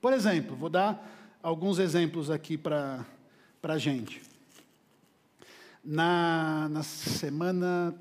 Por 0.00 0.12
exemplo, 0.12 0.54
vou 0.54 0.70
dar 0.70 1.23
alguns 1.44 1.78
exemplos 1.78 2.30
aqui 2.30 2.56
para 2.56 3.04
a 3.62 3.76
gente. 3.76 4.22
Na, 5.84 6.70
na 6.70 6.82
semana 6.82 7.94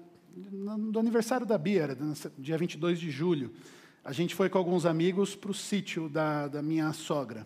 do 0.90 0.98
aniversário 0.98 1.46
da 1.46 1.58
Bia, 1.58 1.84
era 1.84 1.98
dia 2.38 2.58
22 2.58 2.98
de 2.98 3.12
julho, 3.12 3.54
a 4.02 4.14
gente 4.14 4.34
foi 4.34 4.50
com 4.50 4.58
alguns 4.58 4.86
amigos 4.86 5.36
para 5.36 5.52
o 5.52 5.54
sítio 5.54 6.08
da, 6.08 6.48
da 6.48 6.62
minha 6.62 6.94
sogra. 6.94 7.46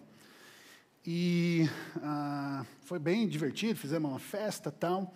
E 1.03 1.67
ah, 1.97 2.63
foi 2.81 2.99
bem 2.99 3.27
divertido, 3.27 3.79
fizemos 3.79 4.12
uma 4.12 4.19
festa 4.19 4.71
tal. 4.71 5.12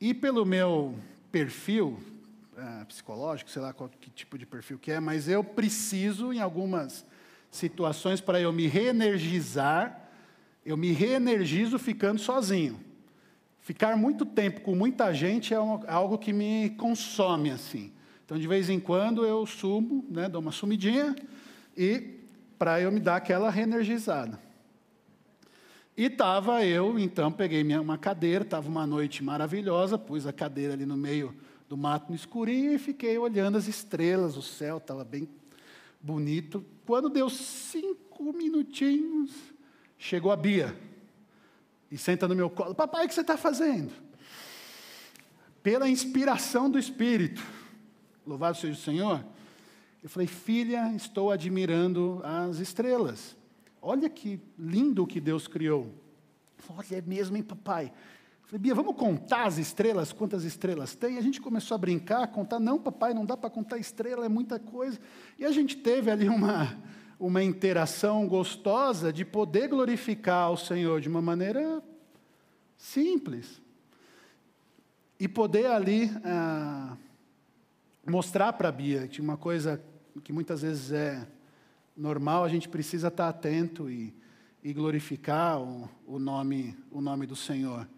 E 0.00 0.14
pelo 0.14 0.46
meu 0.46 0.98
perfil 1.30 2.00
ah, 2.56 2.86
psicológico, 2.88 3.50
sei 3.50 3.60
lá 3.60 3.74
qual 3.74 3.90
que 3.90 4.10
tipo 4.10 4.38
de 4.38 4.46
perfil 4.46 4.78
que 4.78 4.92
é, 4.92 4.98
mas 4.98 5.28
eu 5.28 5.44
preciso, 5.44 6.32
em 6.32 6.40
algumas 6.40 7.04
situações, 7.50 8.18
para 8.18 8.40
eu 8.40 8.50
me 8.50 8.66
reenergizar, 8.66 10.01
eu 10.64 10.76
me 10.76 10.92
reenergizo 10.92 11.78
ficando 11.78 12.20
sozinho. 12.20 12.78
Ficar 13.60 13.96
muito 13.96 14.24
tempo 14.26 14.60
com 14.60 14.74
muita 14.74 15.14
gente 15.14 15.54
é 15.54 15.56
algo 15.56 16.18
que 16.18 16.32
me 16.32 16.70
consome 16.70 17.50
assim. 17.50 17.92
Então, 18.24 18.38
de 18.38 18.46
vez 18.48 18.68
em 18.68 18.80
quando, 18.80 19.24
eu 19.24 19.44
sumo, 19.46 20.04
né, 20.10 20.28
dou 20.28 20.40
uma 20.40 20.52
sumidinha, 20.52 21.14
e 21.76 22.18
para 22.58 22.80
eu 22.80 22.90
me 22.90 22.98
dar 22.98 23.16
aquela 23.16 23.50
reenergizada. 23.50 24.38
E 25.96 26.06
estava 26.06 26.64
eu, 26.64 26.98
então, 26.98 27.30
peguei 27.30 27.62
minha, 27.62 27.80
uma 27.80 27.98
cadeira, 27.98 28.42
estava 28.42 28.68
uma 28.68 28.86
noite 28.86 29.22
maravilhosa, 29.22 29.98
pus 29.98 30.26
a 30.26 30.32
cadeira 30.32 30.72
ali 30.72 30.86
no 30.86 30.96
meio 30.96 31.34
do 31.68 31.76
mato 31.76 32.10
no 32.10 32.16
escurinho 32.16 32.72
e 32.72 32.78
fiquei 32.78 33.16
olhando 33.18 33.58
as 33.58 33.68
estrelas, 33.68 34.36
o 34.36 34.42
céu 34.42 34.78
estava 34.78 35.04
bem 35.04 35.28
bonito. 36.00 36.64
Quando 36.86 37.08
deu 37.08 37.28
cinco 37.28 38.32
minutinhos, 38.32 39.30
chegou 40.02 40.32
a 40.32 40.36
Bia 40.36 40.76
e 41.88 41.96
senta 41.96 42.26
no 42.26 42.34
meu 42.34 42.50
colo. 42.50 42.74
Papai, 42.74 43.04
o 43.04 43.08
que 43.08 43.14
você 43.14 43.20
está 43.20 43.36
fazendo? 43.36 43.92
Pela 45.62 45.88
inspiração 45.88 46.68
do 46.68 46.76
Espírito, 46.76 47.40
louvado 48.26 48.56
seja 48.56 48.72
o 48.72 48.82
Senhor, 48.82 49.24
eu 50.02 50.08
falei, 50.08 50.26
filha, 50.26 50.92
estou 50.96 51.30
admirando 51.30 52.20
as 52.24 52.58
estrelas. 52.58 53.36
Olha 53.80 54.10
que 54.10 54.40
lindo 54.58 55.06
que 55.06 55.20
Deus 55.20 55.46
criou. 55.46 55.94
Olha, 56.68 56.96
é 56.96 57.00
mesmo, 57.00 57.36
hein, 57.36 57.42
papai? 57.44 57.86
Eu 58.42 58.48
falei, 58.48 58.58
Bia, 58.58 58.74
vamos 58.74 58.96
contar 58.96 59.44
as 59.46 59.56
estrelas, 59.56 60.12
quantas 60.12 60.42
estrelas 60.42 60.96
tem? 60.96 61.14
E 61.14 61.18
a 61.18 61.22
gente 61.22 61.40
começou 61.40 61.76
a 61.76 61.78
brincar, 61.78 62.24
a 62.24 62.26
contar. 62.26 62.58
Não, 62.58 62.76
papai, 62.76 63.14
não 63.14 63.24
dá 63.24 63.36
para 63.36 63.48
contar 63.48 63.78
estrela, 63.78 64.26
é 64.26 64.28
muita 64.28 64.58
coisa. 64.58 64.98
E 65.38 65.44
a 65.44 65.52
gente 65.52 65.76
teve 65.76 66.10
ali 66.10 66.28
uma, 66.28 66.76
uma 67.22 67.40
interação 67.40 68.26
gostosa 68.26 69.12
de 69.12 69.24
poder 69.24 69.68
glorificar 69.68 70.46
ao 70.46 70.56
Senhor 70.56 71.00
de 71.00 71.08
uma 71.08 71.22
maneira 71.22 71.80
simples. 72.76 73.62
E 75.20 75.28
poder 75.28 75.66
ali 75.66 76.10
ah, 76.24 76.96
mostrar 78.04 78.52
para 78.54 78.70
a 78.70 78.72
Bia 78.72 79.06
que 79.06 79.20
uma 79.20 79.36
coisa 79.36 79.80
que 80.24 80.32
muitas 80.32 80.62
vezes 80.62 80.90
é 80.90 81.24
normal, 81.96 82.42
a 82.42 82.48
gente 82.48 82.68
precisa 82.68 83.06
estar 83.06 83.28
atento 83.28 83.88
e, 83.88 84.12
e 84.60 84.72
glorificar 84.72 85.60
o, 85.60 85.88
o, 86.04 86.18
nome, 86.18 86.76
o 86.90 87.00
nome 87.00 87.24
do 87.24 87.36
Senhor. 87.36 87.88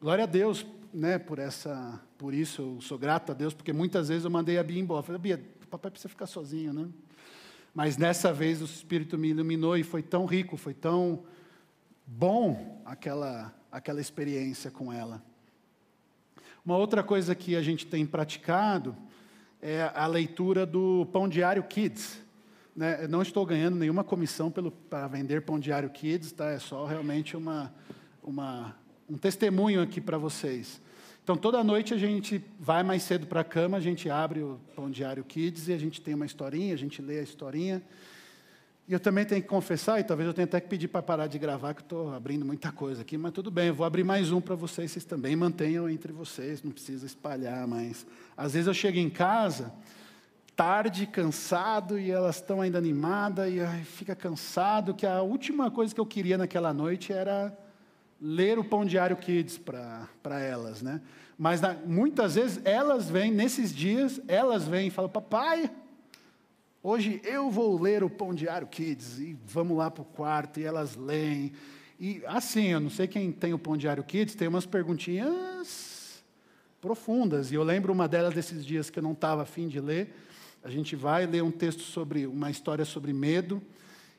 Glória 0.00 0.24
a 0.24 0.26
Deus, 0.26 0.66
né, 0.92 1.16
por 1.16 1.38
essa, 1.38 2.02
por 2.18 2.34
isso 2.34 2.60
eu 2.60 2.80
sou 2.80 2.98
grato 2.98 3.30
a 3.30 3.34
Deus, 3.36 3.54
porque 3.54 3.72
muitas 3.72 4.08
vezes 4.08 4.24
eu 4.24 4.30
mandei 4.32 4.58
a 4.58 4.64
Bia 4.64 4.80
embora. 4.80 5.04
Falei, 5.04 5.20
Bia, 5.20 5.40
papai 5.70 5.92
precisa 5.92 6.08
ficar 6.08 6.26
sozinho, 6.26 6.72
né? 6.72 6.88
Mas 7.76 7.98
nessa 7.98 8.32
vez 8.32 8.62
o 8.62 8.64
Espírito 8.64 9.18
me 9.18 9.28
iluminou 9.28 9.76
e 9.76 9.82
foi 9.82 10.02
tão 10.02 10.24
rico, 10.24 10.56
foi 10.56 10.72
tão 10.72 11.24
bom 12.06 12.80
aquela, 12.86 13.54
aquela 13.70 14.00
experiência 14.00 14.70
com 14.70 14.90
ela. 14.90 15.22
Uma 16.64 16.78
outra 16.78 17.02
coisa 17.02 17.34
que 17.34 17.54
a 17.54 17.60
gente 17.60 17.86
tem 17.86 18.06
praticado 18.06 18.96
é 19.60 19.92
a 19.94 20.06
leitura 20.06 20.64
do 20.64 21.06
Pão 21.12 21.28
Diário 21.28 21.62
Kids 21.64 22.24
né, 22.74 23.06
não 23.08 23.20
estou 23.20 23.44
ganhando 23.44 23.76
nenhuma 23.76 24.02
comissão 24.02 24.50
pelo, 24.50 24.70
para 24.70 25.06
vender 25.08 25.42
Pão 25.42 25.58
Diário 25.58 25.90
Kids, 25.90 26.32
tá? 26.32 26.46
é 26.52 26.58
só 26.58 26.86
realmente 26.86 27.36
uma, 27.36 27.74
uma, 28.22 28.74
um 29.06 29.18
testemunho 29.18 29.82
aqui 29.82 30.00
para 30.00 30.16
vocês. 30.16 30.80
Então, 31.26 31.36
toda 31.36 31.64
noite 31.64 31.92
a 31.92 31.98
gente 31.98 32.40
vai 32.56 32.84
mais 32.84 33.02
cedo 33.02 33.26
para 33.26 33.40
a 33.40 33.44
cama, 33.44 33.78
a 33.78 33.80
gente 33.80 34.08
abre 34.08 34.44
o 34.44 34.60
Pão 34.76 34.88
Diário 34.88 35.24
Kids 35.24 35.66
e 35.66 35.72
a 35.72 35.76
gente 35.76 36.00
tem 36.00 36.14
uma 36.14 36.24
historinha, 36.24 36.72
a 36.72 36.78
gente 36.78 37.02
lê 37.02 37.18
a 37.18 37.22
historinha. 37.24 37.82
E 38.86 38.92
eu 38.92 39.00
também 39.00 39.24
tenho 39.24 39.42
que 39.42 39.48
confessar, 39.48 39.98
e 39.98 40.04
talvez 40.04 40.28
eu 40.28 40.32
tenha 40.32 40.44
até 40.44 40.60
que 40.60 40.68
pedir 40.68 40.86
para 40.86 41.02
parar 41.02 41.26
de 41.26 41.36
gravar, 41.36 41.74
que 41.74 41.80
estou 41.80 42.14
abrindo 42.14 42.44
muita 42.44 42.70
coisa 42.70 43.02
aqui, 43.02 43.18
mas 43.18 43.32
tudo 43.32 43.50
bem, 43.50 43.66
eu 43.66 43.74
vou 43.74 43.84
abrir 43.84 44.04
mais 44.04 44.30
um 44.30 44.40
para 44.40 44.54
vocês, 44.54 44.92
vocês 44.92 45.04
também 45.04 45.34
mantenham 45.34 45.90
entre 45.90 46.12
vocês, 46.12 46.62
não 46.62 46.70
precisa 46.70 47.04
espalhar 47.04 47.66
mais. 47.66 48.06
Às 48.36 48.52
vezes 48.52 48.68
eu 48.68 48.74
chego 48.74 48.98
em 48.98 49.10
casa 49.10 49.74
tarde, 50.54 51.08
cansado, 51.08 51.98
e 51.98 52.08
elas 52.08 52.36
estão 52.36 52.60
ainda 52.60 52.78
animadas, 52.78 53.52
e 53.52 53.58
ai, 53.58 53.82
fica 53.82 54.14
cansado, 54.14 54.94
que 54.94 55.04
a 55.04 55.22
última 55.22 55.72
coisa 55.72 55.92
que 55.92 56.00
eu 56.00 56.06
queria 56.06 56.38
naquela 56.38 56.72
noite 56.72 57.12
era 57.12 57.52
ler 58.20 58.58
o 58.58 58.64
Pão 58.64 58.84
Diário 58.84 59.16
Kids 59.16 59.58
para 59.58 60.40
elas, 60.40 60.82
né? 60.82 61.00
Mas 61.38 61.60
na, 61.60 61.74
muitas 61.74 62.34
vezes 62.34 62.60
elas 62.64 63.10
vêm, 63.10 63.30
nesses 63.30 63.74
dias, 63.74 64.20
elas 64.26 64.66
vêm 64.66 64.88
e 64.88 64.90
falam, 64.90 65.10
papai, 65.10 65.70
hoje 66.82 67.20
eu 67.24 67.50
vou 67.50 67.80
ler 67.80 68.02
o 68.02 68.08
Pão 68.08 68.34
Diário 68.34 68.66
Kids, 68.66 69.18
e 69.18 69.36
vamos 69.46 69.76
lá 69.76 69.90
para 69.90 70.02
o 70.02 70.06
quarto, 70.06 70.60
e 70.60 70.64
elas 70.64 70.96
leem. 70.96 71.52
E 72.00 72.22
assim, 72.26 72.68
eu 72.68 72.80
não 72.80 72.90
sei 72.90 73.06
quem 73.06 73.30
tem 73.30 73.52
o 73.52 73.58
Pão 73.58 73.76
Diário 73.76 74.02
Kids, 74.02 74.34
tem 74.34 74.48
umas 74.48 74.64
perguntinhas 74.64 76.24
profundas, 76.80 77.50
e 77.50 77.54
eu 77.54 77.62
lembro 77.62 77.92
uma 77.92 78.08
delas 78.08 78.34
desses 78.34 78.64
dias 78.64 78.88
que 78.88 78.98
eu 78.98 79.02
não 79.02 79.12
estava 79.12 79.42
afim 79.42 79.68
de 79.68 79.80
ler, 79.80 80.14
a 80.62 80.70
gente 80.70 80.96
vai 80.96 81.26
ler 81.26 81.42
um 81.42 81.50
texto 81.50 81.82
sobre 81.82 82.26
uma 82.26 82.50
história 82.50 82.84
sobre 82.84 83.12
medo, 83.12 83.62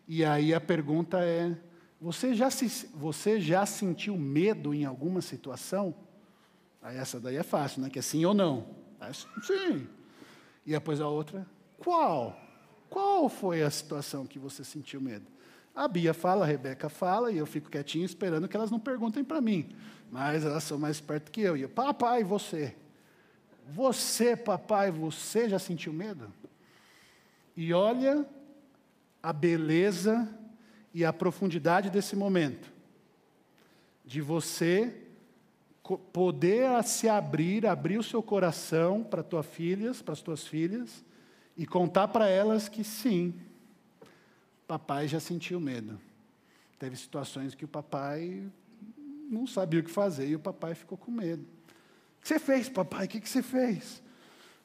e 0.07 0.23
aí 0.23 0.53
a 0.53 0.61
pergunta 0.61 1.19
é: 1.19 1.57
você 1.99 2.33
já, 2.33 2.49
se, 2.49 2.87
você 2.93 3.39
já 3.39 3.65
sentiu 3.65 4.15
medo 4.15 4.73
em 4.73 4.85
alguma 4.85 5.21
situação? 5.21 5.95
Aí 6.81 6.95
essa 6.97 7.19
daí 7.19 7.37
é 7.37 7.43
fácil, 7.43 7.81
né? 7.81 7.89
Que 7.89 7.99
é 7.99 8.01
sim 8.01 8.23
ou 8.23 8.33
não. 8.33 8.67
É, 9.01 9.11
sim. 9.13 9.87
E 10.65 10.71
depois 10.71 11.01
a 11.01 11.07
outra, 11.07 11.45
qual? 11.77 12.39
Qual 12.89 13.27
foi 13.27 13.63
a 13.63 13.69
situação 13.69 14.25
que 14.25 14.37
você 14.37 14.63
sentiu 14.63 15.01
medo? 15.01 15.25
A 15.75 15.87
Bia 15.87 16.13
fala, 16.13 16.45
a 16.45 16.47
Rebeca 16.47 16.89
fala, 16.89 17.31
e 17.31 17.37
eu 17.37 17.45
fico 17.45 17.69
quietinho 17.69 18.05
esperando 18.05 18.47
que 18.47 18.55
elas 18.55 18.71
não 18.71 18.79
perguntem 18.79 19.23
para 19.23 19.41
mim. 19.41 19.69
Mas 20.11 20.45
elas 20.45 20.63
são 20.63 20.77
mais 20.77 20.97
espertas 20.97 21.29
que 21.29 21.41
eu. 21.41 21.57
E 21.57 21.63
eu, 21.63 21.69
papai, 21.69 22.23
você? 22.23 22.75
Você, 23.69 24.35
papai, 24.35 24.91
você 24.91 25.49
já 25.49 25.59
sentiu 25.59 25.91
medo? 25.91 26.31
E 27.55 27.73
olha 27.73 28.25
a 29.21 29.33
beleza 29.33 30.27
e 30.97 31.05
a 31.05 31.13
profundidade 31.13 31.91
desse 31.91 32.15
momento. 32.15 32.73
De 34.03 34.19
você 34.19 34.91
poder 36.11 36.83
se 36.83 37.07
abrir, 37.07 37.67
abrir 37.67 37.99
o 37.99 38.03
seu 38.03 38.23
coração 38.23 39.03
para 39.03 39.21
tuas 39.21 39.45
filhas, 39.45 40.01
para 40.01 40.13
as 40.13 40.21
tuas 40.21 40.47
filhas, 40.47 41.05
e 41.55 41.67
contar 41.67 42.07
para 42.07 42.27
elas 42.27 42.67
que 42.67 42.83
sim, 42.83 43.31
papai 44.67 45.07
já 45.07 45.19
sentiu 45.19 45.59
medo. 45.59 46.01
Teve 46.79 46.95
situações 46.95 47.53
que 47.53 47.63
o 47.63 47.67
papai 47.67 48.43
não 49.29 49.45
sabia 49.45 49.81
o 49.81 49.83
que 49.83 49.91
fazer 49.91 50.29
e 50.29 50.35
o 50.35 50.39
papai 50.39 50.73
ficou 50.73 50.97
com 50.97 51.11
medo. 51.11 51.43
O 52.17 52.21
que 52.23 52.27
você 52.27 52.39
fez, 52.39 52.69
papai? 52.69 53.05
O 53.05 53.07
que 53.07 53.29
você 53.29 53.43
fez? 53.43 54.01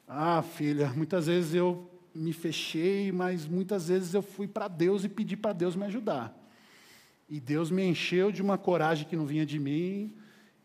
Ah, 0.07 0.41
filha, 0.41 0.89
muitas 0.95 1.27
vezes 1.27 1.53
eu 1.53 1.92
me 2.13 2.33
fechei, 2.33 3.11
mas 3.11 3.47
muitas 3.47 3.87
vezes 3.87 4.13
eu 4.13 4.21
fui 4.21 4.47
para 4.47 4.67
Deus 4.67 5.03
e 5.03 5.09
pedi 5.09 5.35
para 5.35 5.53
Deus 5.53 5.75
me 5.75 5.85
ajudar. 5.85 6.37
E 7.29 7.39
Deus 7.39 7.71
me 7.71 7.83
encheu 7.83 8.31
de 8.31 8.41
uma 8.41 8.57
coragem 8.57 9.07
que 9.07 9.15
não 9.15 9.25
vinha 9.25 9.45
de 9.45 9.57
mim 9.57 10.13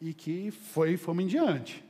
e 0.00 0.12
que 0.12 0.50
foi, 0.50 0.96
fomos 0.96 1.24
em 1.24 1.26
diante. 1.26 1.84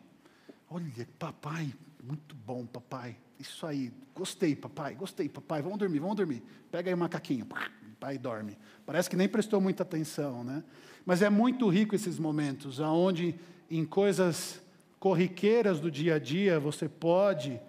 Olha, 0.71 1.09
papai, 1.19 1.73
muito 2.03 2.35
bom, 2.35 2.67
papai. 2.67 3.17
Isso 3.39 3.67
aí, 3.67 3.93
gostei, 4.15 4.55
papai, 4.55 4.95
gostei, 4.95 5.29
papai. 5.29 5.63
Vamos 5.63 5.79
dormir, 5.79 5.99
vamos 5.99 6.17
dormir. 6.17 6.43
Pega 6.71 6.91
aí 6.91 6.95
o 6.95 6.99
macaquinho, 6.99 7.47
pai 7.47 8.17
dorme. 8.17 8.57
Parece 8.87 9.11
que 9.11 9.17
nem 9.17 9.29
prestou 9.29 9.61
muita 9.61 9.83
atenção, 9.83 10.45
né? 10.45 10.63
Mas 11.05 11.23
é 11.23 11.29
muito 11.29 11.69
rico 11.69 11.95
esses 11.95 12.19
momentos, 12.19 12.81
aonde 12.81 13.35
em 13.71 13.85
coisas 13.85 14.63
corriqueiras 14.99 15.81
do 15.81 15.91
dia 15.91 16.15
a 16.15 16.19
dia 16.19 16.61
você 16.61 16.89
pode 16.89 17.61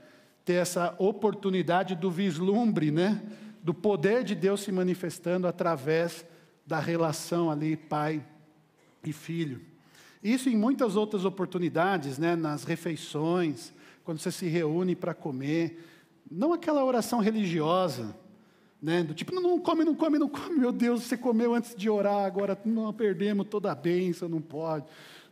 ter 0.49 0.55
essa 0.55 0.95
oportunidade 0.97 1.93
do 1.93 2.09
vislumbre, 2.09 2.89
né? 2.89 3.21
Do 3.61 3.71
poder 3.71 4.23
de 4.23 4.33
Deus 4.33 4.61
se 4.61 4.71
manifestando 4.71 5.47
através 5.47 6.25
da 6.65 6.79
relação 6.79 7.51
ali 7.51 7.77
pai 7.77 8.25
e 9.05 9.13
filho. 9.13 9.61
Isso 10.23 10.49
em 10.49 10.57
muitas 10.57 10.95
outras 10.95 11.23
oportunidades, 11.23 12.17
né, 12.17 12.35
nas 12.35 12.63
refeições, 12.63 13.71
quando 14.03 14.17
você 14.17 14.31
se 14.31 14.47
reúne 14.47 14.95
para 14.95 15.13
comer, 15.13 15.87
não 16.31 16.51
aquela 16.51 16.83
oração 16.83 17.19
religiosa, 17.19 18.15
né, 18.81 19.03
do 19.03 19.13
tipo, 19.13 19.31
não 19.35 19.59
come, 19.59 19.83
não 19.83 19.93
come, 19.93 20.17
não 20.17 20.27
come, 20.27 20.57
meu 20.57 20.71
Deus, 20.71 21.03
você 21.03 21.15
comeu 21.15 21.53
antes 21.53 21.75
de 21.75 21.91
orar, 21.91 22.25
agora 22.25 22.59
não 22.65 22.91
perdemos 22.91 23.47
toda 23.47 23.71
a 23.71 23.75
bênção, 23.75 24.27
não 24.27 24.41
pode. 24.41 24.85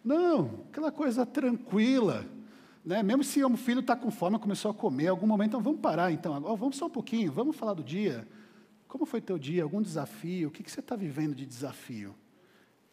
Não, 0.05 0.61
aquela 0.69 0.91
coisa 0.91 1.25
tranquila, 1.25 2.23
né, 2.87 3.03
mesmo 3.03 3.21
se 3.21 3.43
o 3.43 3.57
filho 3.57 3.81
está 3.81 3.97
com 3.97 4.09
fome, 4.09 4.39
começou 4.39 4.71
a 4.71 4.73
comer, 4.73 5.07
algum 5.07 5.27
momento, 5.27 5.49
então 5.49 5.61
vamos 5.61 5.81
parar, 5.81 6.09
então, 6.09 6.33
agora, 6.33 6.55
vamos 6.55 6.77
só 6.77 6.85
um 6.85 6.89
pouquinho, 6.89 7.29
vamos 7.29 7.53
falar 7.53 7.73
do 7.73 7.83
dia. 7.83 8.25
Como 8.87 9.05
foi 9.05 9.19
teu 9.19 9.37
dia? 9.37 9.63
Algum 9.63 9.81
desafio? 9.81 10.47
O 10.47 10.51
que, 10.51 10.63
que 10.63 10.71
você 10.71 10.79
está 10.79 10.95
vivendo 10.95 11.35
de 11.35 11.45
desafio? 11.45 12.15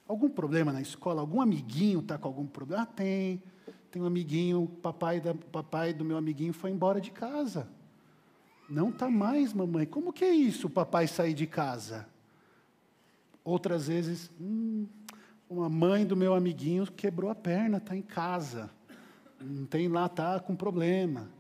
Algum 0.09 0.29
problema 0.29 0.73
na 0.73 0.81
escola? 0.81 1.21
Algum 1.21 1.41
amiguinho 1.41 2.01
está 2.01 2.19
com 2.19 2.27
algum 2.27 2.45
problema? 2.45 2.83
Ah, 2.83 2.87
tem. 2.87 3.41
Tem 3.89 4.03
um 4.03 4.07
amiguinho, 4.07 4.67
papai, 4.83 5.21
da, 5.21 5.33
papai 5.33 5.95
do 5.95 6.05
meu 6.05 6.17
amiguinho 6.17 6.53
foi 6.53 6.73
embora 6.73 7.01
de 7.01 7.13
casa. 7.13 7.69
Não 8.69 8.89
está 8.89 9.09
mais, 9.09 9.53
mamãe. 9.53 9.87
Como 9.87 10.13
que 10.13 10.25
é 10.25 10.33
isso, 10.35 10.67
o 10.67 10.71
papai 10.71 11.07
sair 11.07 11.35
de 11.35 11.47
casa? 11.47 12.05
Outras 13.45 13.87
vezes, 13.87 14.29
hum, 14.41 14.89
uma 15.49 15.69
mãe 15.69 16.05
do 16.05 16.17
meu 16.17 16.35
amiguinho 16.35 16.85
quebrou 16.85 17.31
a 17.31 17.35
perna, 17.37 17.77
está 17.77 17.97
em 17.97 18.03
casa. 18.03 18.69
Não 19.41 19.67
tem 19.67 19.89
lá, 19.89 20.07
está 20.07 20.39
com 20.41 20.55
problema. 20.55 21.31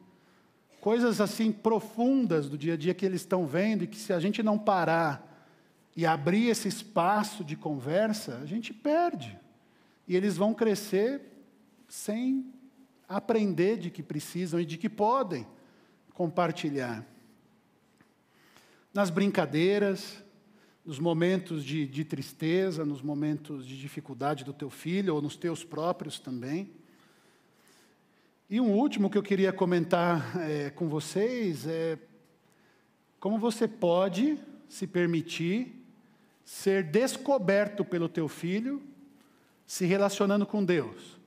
Coisas 0.80 1.20
assim 1.20 1.50
profundas 1.50 2.48
do 2.48 2.58
dia 2.58 2.74
a 2.74 2.76
dia 2.76 2.94
que 2.94 3.06
eles 3.06 3.22
estão 3.22 3.46
vendo 3.46 3.84
e 3.84 3.86
que 3.86 3.96
se 3.96 4.12
a 4.12 4.20
gente 4.20 4.42
não 4.42 4.58
parar 4.58 5.30
e 5.96 6.04
abrir 6.04 6.48
esse 6.48 6.68
espaço 6.68 7.44
de 7.44 7.56
conversa, 7.56 8.38
a 8.42 8.46
gente 8.46 8.72
perde. 8.72 9.38
E 10.06 10.16
eles 10.16 10.36
vão 10.36 10.52
crescer 10.52 11.22
sem 11.88 12.52
aprender 13.08 13.78
de 13.78 13.90
que 13.90 14.02
precisam 14.02 14.60
e 14.60 14.64
de 14.64 14.76
que 14.76 14.88
podem 14.88 15.46
compartilhar. 16.12 17.06
Nas 18.92 19.10
brincadeiras, 19.10 20.22
nos 20.84 20.98
momentos 20.98 21.64
de, 21.64 21.86
de, 21.86 22.04
tristeza, 22.04 22.84
nos 22.84 23.00
momentos 23.00 23.66
de 23.66 23.78
dificuldade 23.78 24.44
do 24.44 24.52
teu 24.52 24.68
filho 24.68 25.14
ou 25.14 25.22
nos 25.22 25.36
teus 25.36 25.64
próprios 25.64 26.20
também. 26.20 26.70
E 28.48 28.60
um 28.60 28.72
último 28.72 29.08
que 29.08 29.16
eu 29.16 29.22
queria 29.22 29.52
comentar 29.52 30.38
é, 30.38 30.68
com 30.70 30.86
vocês 30.86 31.66
é 31.66 31.98
como 33.18 33.38
você 33.38 33.66
pode 33.66 34.38
se 34.68 34.86
permitir 34.86 35.82
ser 36.44 36.84
descoberto 36.84 37.86
pelo 37.86 38.06
teu 38.06 38.28
filho 38.28 38.82
se 39.66 39.86
relacionando 39.86 40.44
com 40.44 40.62
Deus. 40.62 41.18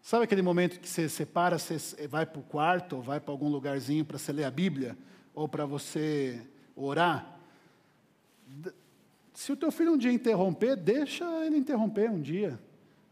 Sabe 0.00 0.24
aquele 0.24 0.40
momento 0.40 0.80
que 0.80 0.88
você 0.88 1.06
separa, 1.06 1.58
você 1.58 2.08
vai 2.08 2.24
para 2.24 2.40
o 2.40 2.42
quarto 2.42 2.96
ou 2.96 3.02
vai 3.02 3.20
para 3.20 3.32
algum 3.32 3.48
lugarzinho 3.48 4.04
para 4.04 4.16
você 4.16 4.32
ler 4.32 4.44
a 4.44 4.50
Bíblia 4.50 4.96
ou 5.34 5.46
para 5.46 5.66
você 5.66 6.40
orar? 6.74 7.38
Se 9.34 9.52
o 9.52 9.56
teu 9.56 9.70
filho 9.70 9.92
um 9.92 9.98
dia 9.98 10.12
interromper, 10.12 10.76
deixa 10.76 11.24
ele 11.44 11.58
interromper 11.58 12.10
um 12.10 12.22
dia. 12.22 12.58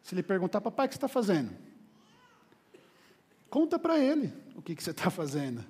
Se 0.03 0.15
ele 0.15 0.23
perguntar, 0.23 0.63
papai, 0.63 0.87
o 0.87 0.89
que 0.89 0.95
você 0.95 0.97
está 0.99 1.09
fazendo? 1.09 1.51
Conta 3.53 3.79
para 3.79 3.99
ele 3.99 4.33
o 4.57 4.63
que, 4.63 4.75
que 4.75 4.83
você 4.83 4.91
está 4.91 5.11
fazendo. 5.11 5.65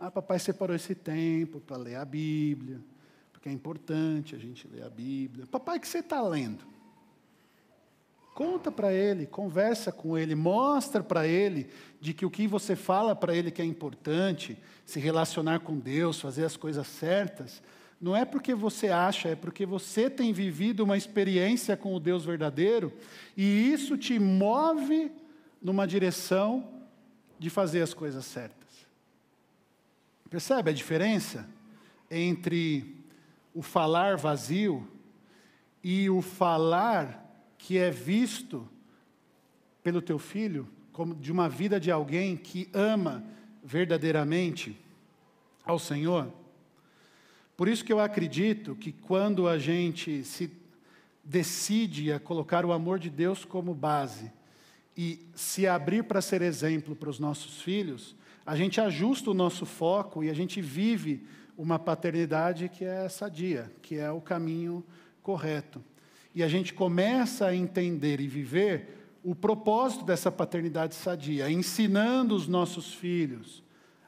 Ah, 0.00 0.10
papai 0.10 0.38
separou 0.38 0.74
esse 0.74 0.94
tempo 0.94 1.60
para 1.60 1.76
ler 1.76 1.96
a 1.96 2.04
Bíblia 2.04 2.80
que 3.46 3.50
é 3.50 3.52
importante 3.52 4.34
a 4.34 4.38
gente 4.40 4.66
ler 4.66 4.82
a 4.82 4.90
Bíblia. 4.90 5.46
Papai, 5.46 5.78
o 5.78 5.80
que 5.80 5.86
você 5.86 6.00
está 6.00 6.20
lendo? 6.20 6.64
Conta 8.34 8.72
para 8.72 8.92
ele, 8.92 9.24
conversa 9.24 9.92
com 9.92 10.18
ele, 10.18 10.34
mostra 10.34 11.00
para 11.00 11.28
ele 11.28 11.68
de 12.00 12.12
que 12.12 12.26
o 12.26 12.30
que 12.30 12.48
você 12.48 12.74
fala 12.74 13.14
para 13.14 13.36
ele 13.36 13.52
que 13.52 13.62
é 13.62 13.64
importante, 13.64 14.58
se 14.84 14.98
relacionar 14.98 15.60
com 15.60 15.78
Deus, 15.78 16.20
fazer 16.20 16.44
as 16.44 16.56
coisas 16.56 16.88
certas, 16.88 17.62
não 18.00 18.16
é 18.16 18.24
porque 18.24 18.52
você 18.52 18.88
acha, 18.88 19.28
é 19.28 19.36
porque 19.36 19.64
você 19.64 20.10
tem 20.10 20.32
vivido 20.32 20.82
uma 20.82 20.96
experiência 20.96 21.76
com 21.76 21.94
o 21.94 22.00
Deus 22.00 22.24
verdadeiro 22.24 22.92
e 23.36 23.72
isso 23.72 23.96
te 23.96 24.18
move 24.18 25.12
numa 25.62 25.86
direção 25.86 26.75
de 27.38 27.50
fazer 27.50 27.82
as 27.82 27.94
coisas 27.94 28.24
certas. 28.24 28.66
Percebe 30.30 30.70
a 30.70 30.74
diferença 30.74 31.48
entre 32.10 32.96
o 33.54 33.62
falar 33.62 34.16
vazio 34.16 34.86
e 35.82 36.10
o 36.10 36.20
falar 36.20 37.24
que 37.58 37.78
é 37.78 37.90
visto 37.90 38.68
pelo 39.82 40.02
teu 40.02 40.18
filho 40.18 40.68
como 40.92 41.14
de 41.14 41.30
uma 41.30 41.48
vida 41.48 41.78
de 41.78 41.90
alguém 41.90 42.36
que 42.36 42.68
ama 42.72 43.24
verdadeiramente 43.62 44.78
ao 45.64 45.78
Senhor. 45.78 46.32
Por 47.56 47.68
isso 47.68 47.84
que 47.84 47.92
eu 47.92 48.00
acredito 48.00 48.74
que 48.74 48.92
quando 48.92 49.48
a 49.48 49.58
gente 49.58 50.24
se 50.24 50.50
decide 51.22 52.12
a 52.12 52.20
colocar 52.20 52.64
o 52.64 52.72
amor 52.72 52.98
de 52.98 53.10
Deus 53.10 53.44
como 53.44 53.74
base 53.74 54.32
e 54.96 55.26
se 55.34 55.66
abrir 55.66 56.04
para 56.04 56.22
ser 56.22 56.40
exemplo 56.40 56.96
para 56.96 57.10
os 57.10 57.18
nossos 57.18 57.60
filhos, 57.60 58.16
a 58.46 58.56
gente 58.56 58.80
ajusta 58.80 59.30
o 59.30 59.34
nosso 59.34 59.66
foco 59.66 60.24
e 60.24 60.30
a 60.30 60.34
gente 60.34 60.60
vive 60.60 61.26
uma 61.58 61.78
paternidade 61.78 62.68
que 62.68 62.84
é 62.84 63.08
sadia, 63.08 63.70
que 63.82 63.96
é 63.96 64.10
o 64.10 64.20
caminho 64.20 64.84
correto. 65.22 65.82
E 66.34 66.42
a 66.42 66.48
gente 66.48 66.72
começa 66.72 67.46
a 67.46 67.54
entender 67.54 68.20
e 68.20 68.28
viver 68.28 69.10
o 69.22 69.34
propósito 69.34 70.04
dessa 70.04 70.30
paternidade 70.30 70.94
sadia, 70.94 71.50
ensinando 71.50 72.34
os 72.34 72.46
nossos 72.46 72.94
filhos 72.94 73.62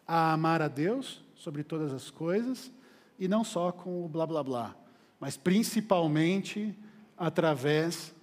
a 0.06 0.32
amar 0.32 0.62
a 0.62 0.68
Deus 0.68 1.22
sobre 1.34 1.64
todas 1.64 1.92
as 1.92 2.10
coisas 2.10 2.70
e 3.18 3.26
não 3.26 3.42
só 3.42 3.72
com 3.72 4.04
o 4.04 4.08
blá 4.08 4.26
blá 4.26 4.42
blá, 4.42 4.76
mas 5.18 5.36
principalmente 5.36 6.74
através 7.16 8.14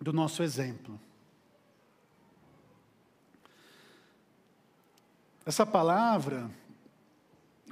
do 0.00 0.12
nosso 0.12 0.42
exemplo. 0.42 1.00
Essa 5.46 5.64
palavra 5.64 6.50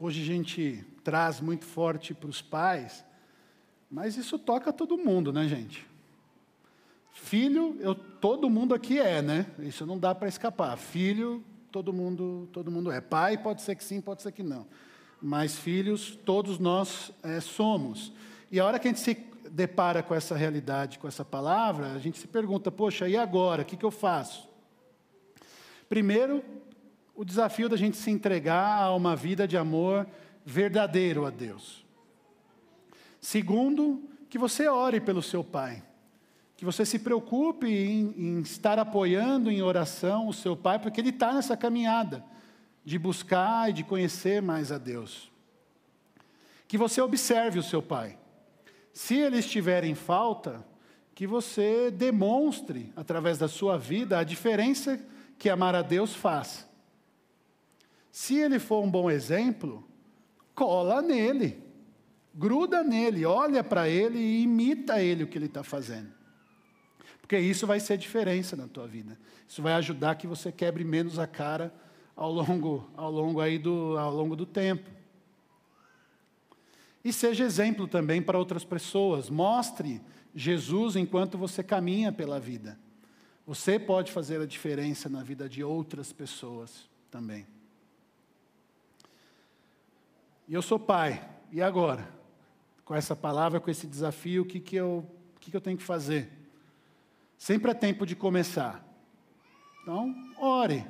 Hoje 0.01 0.23
a 0.23 0.25
gente 0.25 0.85
traz 1.05 1.41
muito 1.41 1.65
forte 1.65 2.13
para 2.13 2.29
os 2.29 2.43
pais, 2.43 3.05
mas 3.89 4.17
isso 4.17 4.37
toca 4.41 4.73
todo 4.73 4.99
mundo, 4.99 5.33
né, 5.33 5.47
gente? 5.47 5.87
Filho, 7.13 7.77
eu, 7.79 7.95
todo 7.95 8.51
mundo 8.51 8.75
aqui 8.75 8.99
é, 8.99 9.23
né? 9.23 9.47
Isso 9.61 9.87
não 9.87 9.97
dá 9.97 10.13
para 10.13 10.27
escapar. 10.27 10.77
Filho, 10.77 11.45
todo 11.71 11.93
mundo, 11.93 12.49
todo 12.53 12.73
mundo 12.73 12.91
é. 12.91 13.01
Pai, 13.01 13.39
pode 13.39 13.63
ser 13.63 13.77
que 13.77 13.85
sim, 13.85 14.01
pode 14.01 14.23
ser 14.23 14.33
que 14.33 14.43
não. 14.43 14.67
Mas 15.23 15.57
filhos, 15.57 16.19
todos 16.25 16.59
nós 16.59 17.13
é, 17.23 17.41
somos. 17.41 18.13
E 18.51 18.59
a 18.59 18.67
hora 18.67 18.81
que 18.81 18.89
a 18.89 18.91
gente 18.91 19.01
se 19.01 19.15
depara 19.49 20.03
com 20.03 20.13
essa 20.13 20.35
realidade, 20.35 20.99
com 20.99 21.07
essa 21.07 21.25
palavra, 21.25 21.93
a 21.93 21.99
gente 22.01 22.19
se 22.19 22.27
pergunta: 22.27 22.69
poxa, 22.73 23.09
e 23.09 23.17
agora? 23.17 23.63
O 23.63 23.65
que, 23.65 23.77
que 23.77 23.87
eu 23.87 23.93
faço? 23.93 24.49
Primeiro, 25.89 26.43
o 27.15 27.25
desafio 27.25 27.69
da 27.69 27.77
gente 27.77 27.97
se 27.97 28.11
entregar 28.11 28.83
a 28.83 28.95
uma 28.95 29.15
vida 29.15 29.47
de 29.47 29.57
amor 29.57 30.07
verdadeiro 30.45 31.25
a 31.25 31.31
Deus. 31.31 31.85
Segundo, 33.21 34.03
que 34.29 34.39
você 34.39 34.69
ore 34.69 35.01
pelo 35.01 35.23
seu 35.23 35.43
pai, 35.43 35.83
Que 36.57 36.65
você 36.65 36.87
se 36.87 37.01
preocupe 37.01 37.67
em, 37.67 38.15
em 38.17 38.41
estar 38.41 38.79
apoiando 38.79 39.51
em 39.51 39.61
oração 39.61 40.29
o 40.29 40.33
seu 40.33 40.57
pai, 40.57 40.79
porque 40.79 41.01
ele 41.01 41.09
está 41.09 41.33
nessa 41.33 41.57
caminhada 41.57 42.25
de 42.85 42.97
buscar 42.97 43.71
e 43.71 43.73
de 43.73 43.83
conhecer 43.83 44.41
mais 44.41 44.71
a 44.71 44.79
Deus. 44.79 45.33
Que 46.69 46.79
você 46.79 47.01
observe 47.01 47.59
o 47.59 47.63
seu 47.63 47.83
pai. 47.83 48.17
Se 48.93 49.17
ele 49.17 49.39
estiver 49.39 49.83
em 49.83 49.97
falta, 49.97 50.65
que 51.15 51.27
você 51.27 51.91
demonstre, 51.91 52.93
através 52.95 53.37
da 53.37 53.49
sua 53.49 53.77
vida, 53.77 54.19
a 54.19 54.25
diferença 54.25 55.01
que 55.39 55.51
amar 55.51 55.75
a 55.75 55.83
Deus 55.83 56.15
faz. 56.15 56.69
Se 58.15 58.37
ele 58.37 58.61
for 58.61 58.81
um 58.81 58.89
bom 58.89 59.11
exemplo, 59.11 59.85
cola 60.55 61.03
nele, 61.03 61.61
gruda 62.33 62.81
nele, 62.85 63.27
olha 63.27 63.65
para 63.65 63.89
ele 63.89 64.21
e 64.21 64.45
imita 64.45 65.03
ele 65.03 65.25
o 65.25 65.27
que 65.27 65.37
ele 65.37 65.47
está 65.47 65.65
fazendo. 65.65 66.13
Porque 67.21 67.37
isso 67.37 67.67
vai 67.67 67.81
ser 67.81 67.99
diferença 67.99 68.55
na 68.55 68.69
tua 68.69 68.87
vida. 68.87 69.19
Isso 69.49 69.61
vai 69.61 69.73
ajudar 69.73 70.15
que 70.15 70.29
você 70.29 70.53
quebre 70.53 70.85
menos 70.85 71.19
a 71.19 71.27
cara 71.27 71.75
ao 72.15 72.31
longo, 72.31 72.89
ao 72.97 73.11
longo, 73.11 73.41
aí 73.41 73.59
do, 73.59 73.99
ao 73.99 74.15
longo 74.15 74.37
do 74.37 74.47
tempo. 74.47 74.89
E 77.05 77.13
seja 77.13 77.43
exemplo 77.43 77.89
também 77.89 78.23
para 78.23 78.39
outras 78.39 78.65
pessoas. 78.65 79.29
Mostre 79.29 80.01
Jesus 80.33 80.95
enquanto 80.95 81.37
você 81.37 81.65
caminha 81.65 82.13
pela 82.13 82.39
vida. 82.39 82.79
Você 83.45 83.77
pode 83.77 84.13
fazer 84.13 84.41
a 84.41 84.47
diferença 84.47 85.09
na 85.09 85.25
vida 85.25 85.49
de 85.49 85.65
outras 85.65 86.13
pessoas 86.13 86.89
também. 87.11 87.45
E 90.47 90.55
eu 90.55 90.61
sou 90.61 90.79
pai, 90.79 91.27
e 91.51 91.63
agora? 91.63 92.09
Com 92.85 92.95
essa 92.95 93.17
palavra, 93.17 93.61
com 93.61 93.71
esse 93.71 93.87
desafio, 93.87 94.43
o 94.43 94.47
que, 94.47 94.61
que, 94.61 94.77
eu, 94.77 95.07
o 95.37 95.41
que, 95.41 95.51
que 95.51 95.57
eu 95.57 95.61
tenho 95.61 95.79
que 95.79 95.83
fazer? 95.83 96.31
Sempre 97.39 97.71
é 97.71 97.75
tempo 97.75 98.05
de 98.05 98.15
começar. 98.15 98.85
Então, 99.83 100.15
ore. 100.39 100.85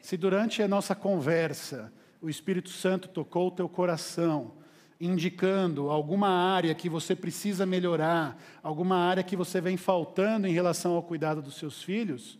Se 0.00 0.16
durante 0.16 0.62
a 0.62 0.68
nossa 0.68 0.94
conversa 0.94 1.92
o 2.20 2.28
Espírito 2.28 2.70
Santo 2.70 3.08
tocou 3.08 3.48
o 3.48 3.50
teu 3.52 3.68
coração, 3.68 4.52
indicando 5.00 5.90
alguma 5.90 6.28
área 6.28 6.74
que 6.74 6.88
você 6.88 7.16
precisa 7.16 7.66
melhorar, 7.66 8.40
alguma 8.62 8.96
área 8.96 9.24
que 9.24 9.34
você 9.34 9.60
vem 9.60 9.76
faltando 9.76 10.46
em 10.46 10.52
relação 10.52 10.94
ao 10.94 11.02
cuidado 11.02 11.42
dos 11.42 11.56
seus 11.56 11.82
filhos, 11.82 12.38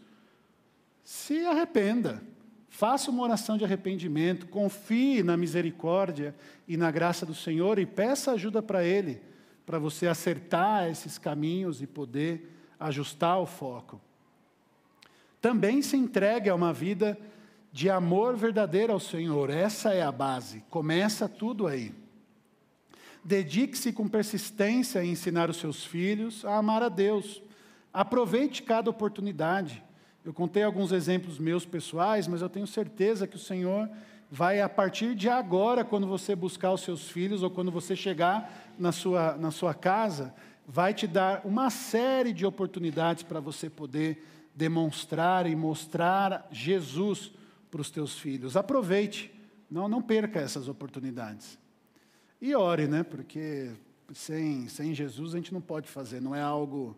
se 1.03 1.45
arrependa. 1.45 2.23
Faça 2.73 3.11
uma 3.11 3.23
oração 3.23 3.59
de 3.59 3.65
arrependimento, 3.65 4.47
confie 4.47 5.23
na 5.23 5.37
misericórdia 5.37 6.35
e 6.67 6.75
na 6.75 6.91
graça 6.91 7.27
do 7.27 7.35
Senhor 7.35 7.79
e 7.79 7.85
peça 7.85 8.33
ajuda 8.33 8.63
para 8.63 8.83
Ele, 8.83 9.21
para 9.67 9.79
você 9.79 10.07
acertar 10.07 10.89
esses 10.89 11.19
caminhos 11.19 11.83
e 11.83 11.87
poder 11.87 12.51
ajustar 12.81 13.39
o 13.39 13.45
foco. 13.45 14.01
Também 15.39 15.83
se 15.83 15.99
entregue 15.99 16.49
a 16.49 16.55
uma 16.55 16.73
vida 16.73 17.19
de 17.71 17.91
amor 17.91 18.37
verdadeiro 18.37 18.95
ao 18.95 19.01
Senhor, 19.01 19.51
essa 19.51 19.93
é 19.93 20.01
a 20.01 20.11
base, 20.11 20.65
começa 20.71 21.29
tudo 21.29 21.67
aí. 21.67 21.95
Dedique-se 23.23 23.93
com 23.93 24.09
persistência 24.09 25.03
a 25.03 25.05
ensinar 25.05 25.51
os 25.51 25.59
seus 25.59 25.85
filhos 25.85 26.43
a 26.43 26.57
amar 26.57 26.83
a 26.83 26.89
Deus. 26.89 27.43
Aproveite 27.93 28.63
cada 28.63 28.89
oportunidade. 28.89 29.85
Eu 30.25 30.33
contei 30.33 30.63
alguns 30.63 30.93
exemplos 30.93 31.39
meus 31.39 31.65
pessoais, 31.67 32.29
mas 32.29 32.43
eu 32.43 32.49
tenho 32.49 32.67
certeza 32.67 33.27
que 33.27 33.37
o 33.37 33.41
Senhor 33.41 33.91
vai, 34.31 34.61
a 34.61 34.69
partir 34.69 35.15
de 35.15 35.29
agora, 35.29 35.85
quando 35.85 36.07
você 36.07 36.37
buscar 36.37 36.73
os 36.73 36.81
seus 36.81 37.11
filhos 37.11 37.43
ou 37.43 37.51
quando 37.51 37.71
você 37.71 37.97
chegar 37.97 38.73
na 38.79 38.93
sua, 38.93 39.37
na 39.37 39.51
sua 39.51 39.75
casa, 39.75 40.33
vai 40.67 40.95
te 40.95 41.07
dar 41.07 41.43
uma 41.45 41.71
série 41.71 42.33
de 42.33 42.47
oportunidades 42.47 43.25
para 43.25 43.41
você 43.41 43.69
poder 43.69 44.25
demonstrar 44.55 45.47
e 45.47 45.57
mostrar 45.57 46.47
Jesus 46.53 47.33
para 47.71 47.81
os 47.81 47.91
teus 47.91 48.19
filhos. 48.19 48.57
Aproveite, 48.57 49.33
não, 49.71 49.89
não 49.89 50.01
perca 50.01 50.39
essas 50.39 50.69
oportunidades. 50.69 51.59
E 52.41 52.55
ore, 52.55 52.87
né? 52.87 53.03
Porque 53.03 53.73
sem, 54.15 54.69
sem 54.69 54.95
Jesus 54.95 55.35
a 55.35 55.37
gente 55.37 55.53
não 55.53 55.61
pode 55.61 55.89
fazer, 55.89 56.21
não 56.21 56.35
é 56.35 56.43
algo 56.43 56.97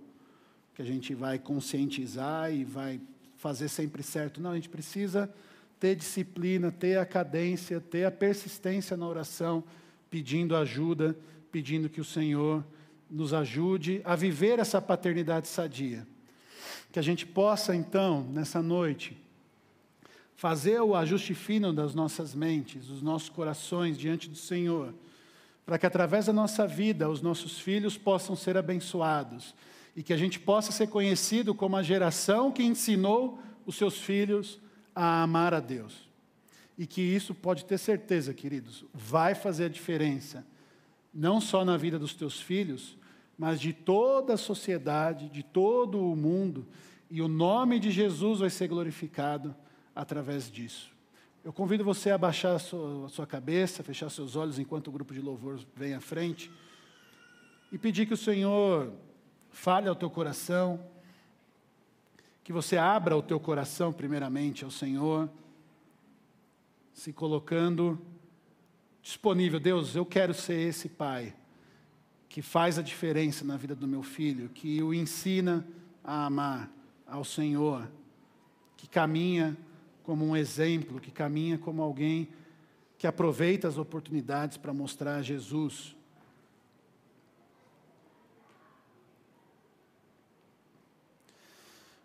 que 0.75 0.83
a 0.83 0.85
gente 0.85 1.15
vai 1.15 1.39
conscientizar 1.39 2.53
e 2.53 2.65
vai 2.65 3.01
fazer 3.45 3.69
sempre 3.69 4.03
certo. 4.03 4.41
Não, 4.41 4.53
a 4.53 4.55
gente 4.55 4.71
precisa 4.71 5.31
ter 5.79 5.95
disciplina, 5.95 6.73
ter 6.73 6.99
a 6.99 7.05
cadência, 7.05 7.79
ter 7.79 8.07
a 8.07 8.11
persistência 8.11 8.97
na 8.97 9.07
oração, 9.07 9.63
pedindo 10.09 10.57
ajuda, 10.57 11.15
pedindo 11.53 11.91
que 11.91 12.01
o 12.01 12.05
Senhor 12.05 12.65
nos 13.11 13.35
ajude 13.35 14.01
a 14.03 14.17
viver 14.17 14.59
essa 14.59 14.81
paternidade 14.81 15.47
sadia. 15.47 16.07
Que 16.91 16.99
a 16.99 17.03
gente 17.03 17.27
possa, 17.27 17.77
então, 17.77 18.23
nessa 18.33 18.63
noite, 18.63 19.15
fazer 20.35 20.81
o 20.81 20.97
ajuste 20.97 21.35
fino 21.35 21.71
das 21.71 21.95
nossas 21.95 22.35
mentes, 22.35 22.87
dos 22.87 23.03
nossos 23.03 23.29
corações 23.29 23.99
diante 23.99 24.27
do 24.27 24.37
Senhor, 24.37 24.95
para 25.67 25.77
que 25.77 25.85
através 25.85 26.25
da 26.25 26.33
nossa 26.33 26.67
vida 26.67 27.11
os 27.11 27.21
nossos 27.21 27.59
filhos 27.59 27.99
possam 27.99 28.35
ser 28.35 28.57
abençoados 28.57 29.55
e 29.97 30.03
que 30.03 30.13
a 30.13 30.17
gente 30.17 30.41
possa 30.41 30.73
ser 30.73 30.89
conhecido 30.89 31.55
como 31.55 31.77
a 31.77 31.83
geração 31.83 32.51
que 32.51 32.63
ensinou 32.63 33.39
os 33.65 33.77
seus 33.77 33.99
filhos 33.99 34.61
a 34.95 35.23
amar 35.23 35.55
a 35.55 35.61
Deus. 35.61 36.09
E 36.77 36.87
que 36.87 37.01
isso 37.01 37.35
pode 37.35 37.65
ter 37.65 37.79
certeza, 37.79 38.35
queridos, 38.35 38.85
vai 38.93 39.35
fazer 39.35 39.67
a 39.67 39.69
diferença, 39.69 40.45
não 41.13 41.41
só 41.41 41.65
na 41.65 41.77
vida 41.77 41.99
dos 41.99 42.15
teus 42.15 42.41
filhos, 42.41 42.97
mas 43.39 43.61
de 43.61 43.73
toda 43.73 44.35
a 44.35 44.39
sociedade, 44.39 45.29
de 45.29 45.43
todo 45.43 46.01
o 46.01 46.17
mundo, 46.17 46.67
e 47.11 47.23
o 47.23 47.29
nome 47.29 47.79
de 47.79 47.91
Jesus 47.91 48.41
vai 48.41 48.51
ser 48.51 48.67
glorificado 48.67 49.55
através 49.95 50.51
disso. 50.51 50.93
Eu 51.45 51.53
convido 51.53 51.85
você 51.85 52.11
a 52.11 52.19
baixar 52.19 52.57
a 52.57 52.59
sua, 52.59 53.07
a 53.07 53.09
sua 53.09 53.27
cabeça, 53.27 53.83
fechar 53.83 54.11
seus 54.11 54.35
olhos 54.35 54.59
enquanto 54.59 54.89
o 54.89 54.93
grupo 54.93 55.13
de 55.13 55.21
louvor 55.21 55.61
vem 55.77 55.95
à 55.95 56.01
frente 56.01 56.51
e 57.71 57.79
pedir 57.79 58.07
que 58.07 58.15
o 58.15 58.17
Senhor 58.17 58.93
fale 59.55 59.89
ao 59.89 59.95
teu 59.95 60.11
coração, 60.11 60.85
que 62.43 62.53
você 62.53 62.77
abra 62.77 63.17
o 63.17 63.23
teu 63.23 63.39
coração 63.39 63.93
primeiramente 63.93 64.65
ao 64.65 64.71
Senhor, 64.71 65.31
se 66.93 67.13
colocando 67.13 67.99
disponível. 69.01 69.61
Deus, 69.61 69.95
eu 69.95 70.05
quero 70.05 70.35
ser 70.35 70.59
esse 70.59 70.89
pai 70.89 71.35
que 72.29 72.43
faz 72.43 72.79
a 72.79 72.83
diferença 72.83 73.45
na 73.45 73.57
vida 73.57 73.77
do 73.77 73.87
meu 73.87 74.03
filho, 74.03 74.49
que 74.49 74.83
o 74.83 74.93
ensina 74.93 75.65
a 76.03 76.27
amar 76.27 76.69
ao 77.07 77.25
Senhor, 77.25 77.89
que 78.77 78.89
caminha 78.89 79.57
como 80.03 80.27
um 80.27 80.37
exemplo, 80.37 81.01
que 81.01 81.13
caminha 81.13 81.57
como 81.57 81.81
alguém 81.81 82.29
que 82.99 83.07
aproveita 83.07 83.69
as 83.69 83.79
oportunidades 83.79 84.57
para 84.57 84.75
mostrar 84.75 85.23
Jesus. 85.23 85.97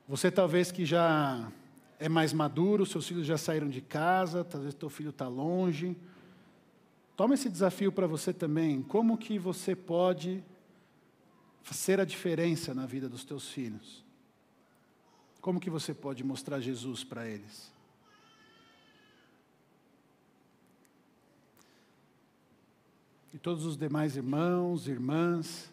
Você 0.09 0.31
talvez 0.31 0.71
que 0.71 0.87
já 0.87 1.51
é 1.99 2.09
mais 2.09 2.33
maduro, 2.33 2.83
seus 2.83 3.07
filhos 3.07 3.27
já 3.27 3.37
saíram 3.37 3.69
de 3.69 3.79
casa, 3.79 4.43
talvez 4.43 4.73
teu 4.73 4.89
filho 4.89 5.11
está 5.11 5.27
longe. 5.27 5.95
Toma 7.15 7.35
esse 7.35 7.47
desafio 7.47 7.91
para 7.91 8.07
você 8.07 8.33
também. 8.33 8.81
Como 8.81 9.15
que 9.19 9.37
você 9.37 9.75
pode 9.75 10.43
ser 11.71 11.99
a 11.99 12.05
diferença 12.05 12.73
na 12.73 12.87
vida 12.87 13.07
dos 13.07 13.23
teus 13.23 13.49
filhos? 13.49 14.03
Como 15.41 15.59
que 15.59 15.69
você 15.69 15.93
pode 15.93 16.23
mostrar 16.23 16.59
Jesus 16.59 17.03
para 17.03 17.27
eles? 17.27 17.71
E 23.31 23.37
todos 23.37 23.63
os 23.63 23.77
demais 23.77 24.15
irmãos, 24.15 24.87
irmãs, 24.87 25.71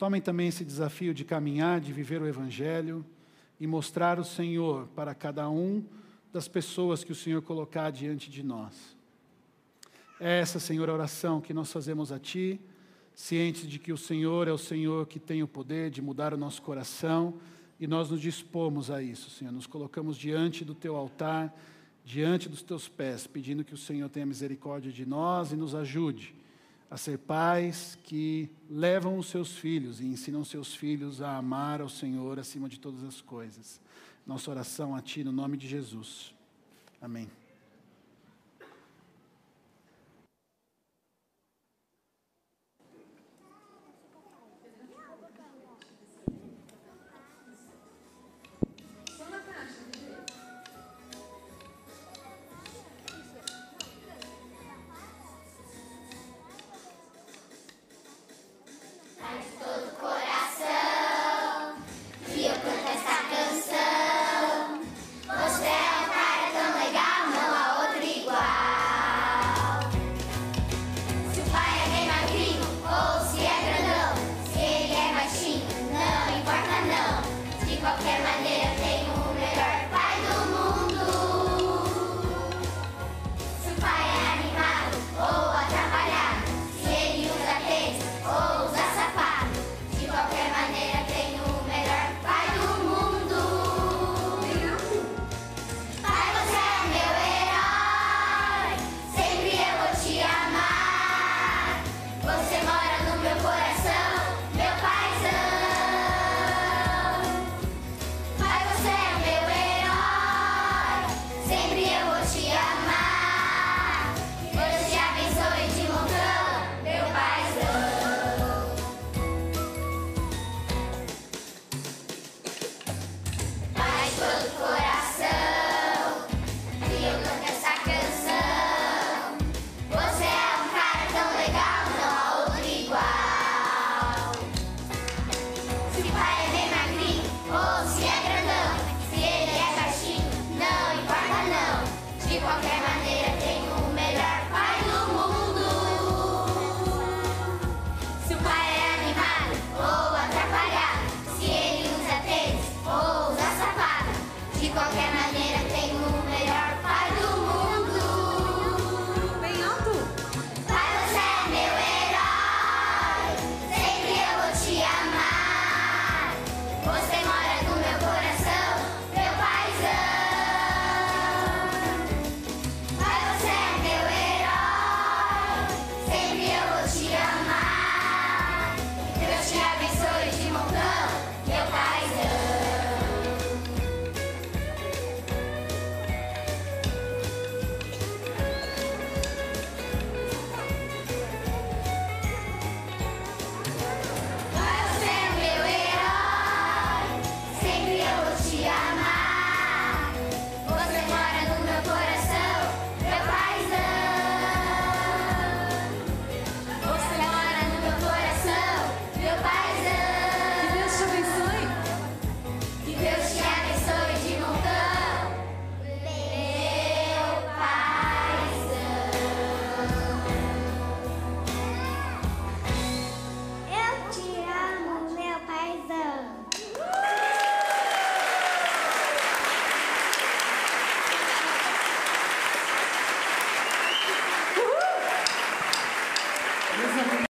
Tomem 0.00 0.22
também 0.22 0.48
esse 0.48 0.64
desafio 0.64 1.12
de 1.12 1.26
caminhar, 1.26 1.78
de 1.78 1.92
viver 1.92 2.22
o 2.22 2.26
Evangelho 2.26 3.04
e 3.60 3.66
mostrar 3.66 4.18
o 4.18 4.24
Senhor 4.24 4.88
para 4.96 5.14
cada 5.14 5.50
um 5.50 5.84
das 6.32 6.48
pessoas 6.48 7.04
que 7.04 7.12
o 7.12 7.14
Senhor 7.14 7.42
colocar 7.42 7.90
diante 7.90 8.30
de 8.30 8.42
nós. 8.42 8.96
É 10.18 10.40
essa, 10.40 10.58
Senhor, 10.58 10.88
a 10.88 10.94
oração 10.94 11.38
que 11.38 11.52
nós 11.52 11.70
fazemos 11.70 12.10
a 12.12 12.18
Ti, 12.18 12.58
cientes 13.14 13.68
de 13.68 13.78
que 13.78 13.92
o 13.92 13.98
Senhor 13.98 14.48
é 14.48 14.52
o 14.52 14.56
Senhor 14.56 15.06
que 15.06 15.20
tem 15.20 15.42
o 15.42 15.46
poder 15.46 15.90
de 15.90 16.00
mudar 16.00 16.32
o 16.32 16.38
nosso 16.38 16.62
coração 16.62 17.34
e 17.78 17.86
nós 17.86 18.08
nos 18.08 18.22
dispomos 18.22 18.90
a 18.90 19.02
isso, 19.02 19.28
Senhor. 19.28 19.52
Nos 19.52 19.66
colocamos 19.66 20.16
diante 20.16 20.64
do 20.64 20.74
Teu 20.74 20.96
altar, 20.96 21.54
diante 22.06 22.48
dos 22.48 22.62
Teus 22.62 22.88
pés, 22.88 23.26
pedindo 23.26 23.62
que 23.62 23.74
o 23.74 23.76
Senhor 23.76 24.08
tenha 24.08 24.24
misericórdia 24.24 24.90
de 24.90 25.04
nós 25.04 25.52
e 25.52 25.56
nos 25.56 25.74
ajude 25.74 26.39
a 26.90 26.96
ser 26.96 27.18
pais 27.18 27.96
que 28.02 28.50
levam 28.68 29.16
os 29.16 29.28
seus 29.28 29.56
filhos 29.56 30.00
e 30.00 30.06
ensinam 30.06 30.44
seus 30.44 30.74
filhos 30.74 31.22
a 31.22 31.36
amar 31.36 31.80
ao 31.80 31.88
Senhor 31.88 32.38
acima 32.38 32.68
de 32.68 32.80
todas 32.80 33.04
as 33.04 33.20
coisas. 33.20 33.80
Nossa 34.26 34.50
oração 34.50 34.94
a 34.94 35.00
Ti 35.00 35.22
no 35.22 35.32
nome 35.32 35.56
de 35.56 35.68
Jesus. 35.68 36.34
Amém. 37.00 37.39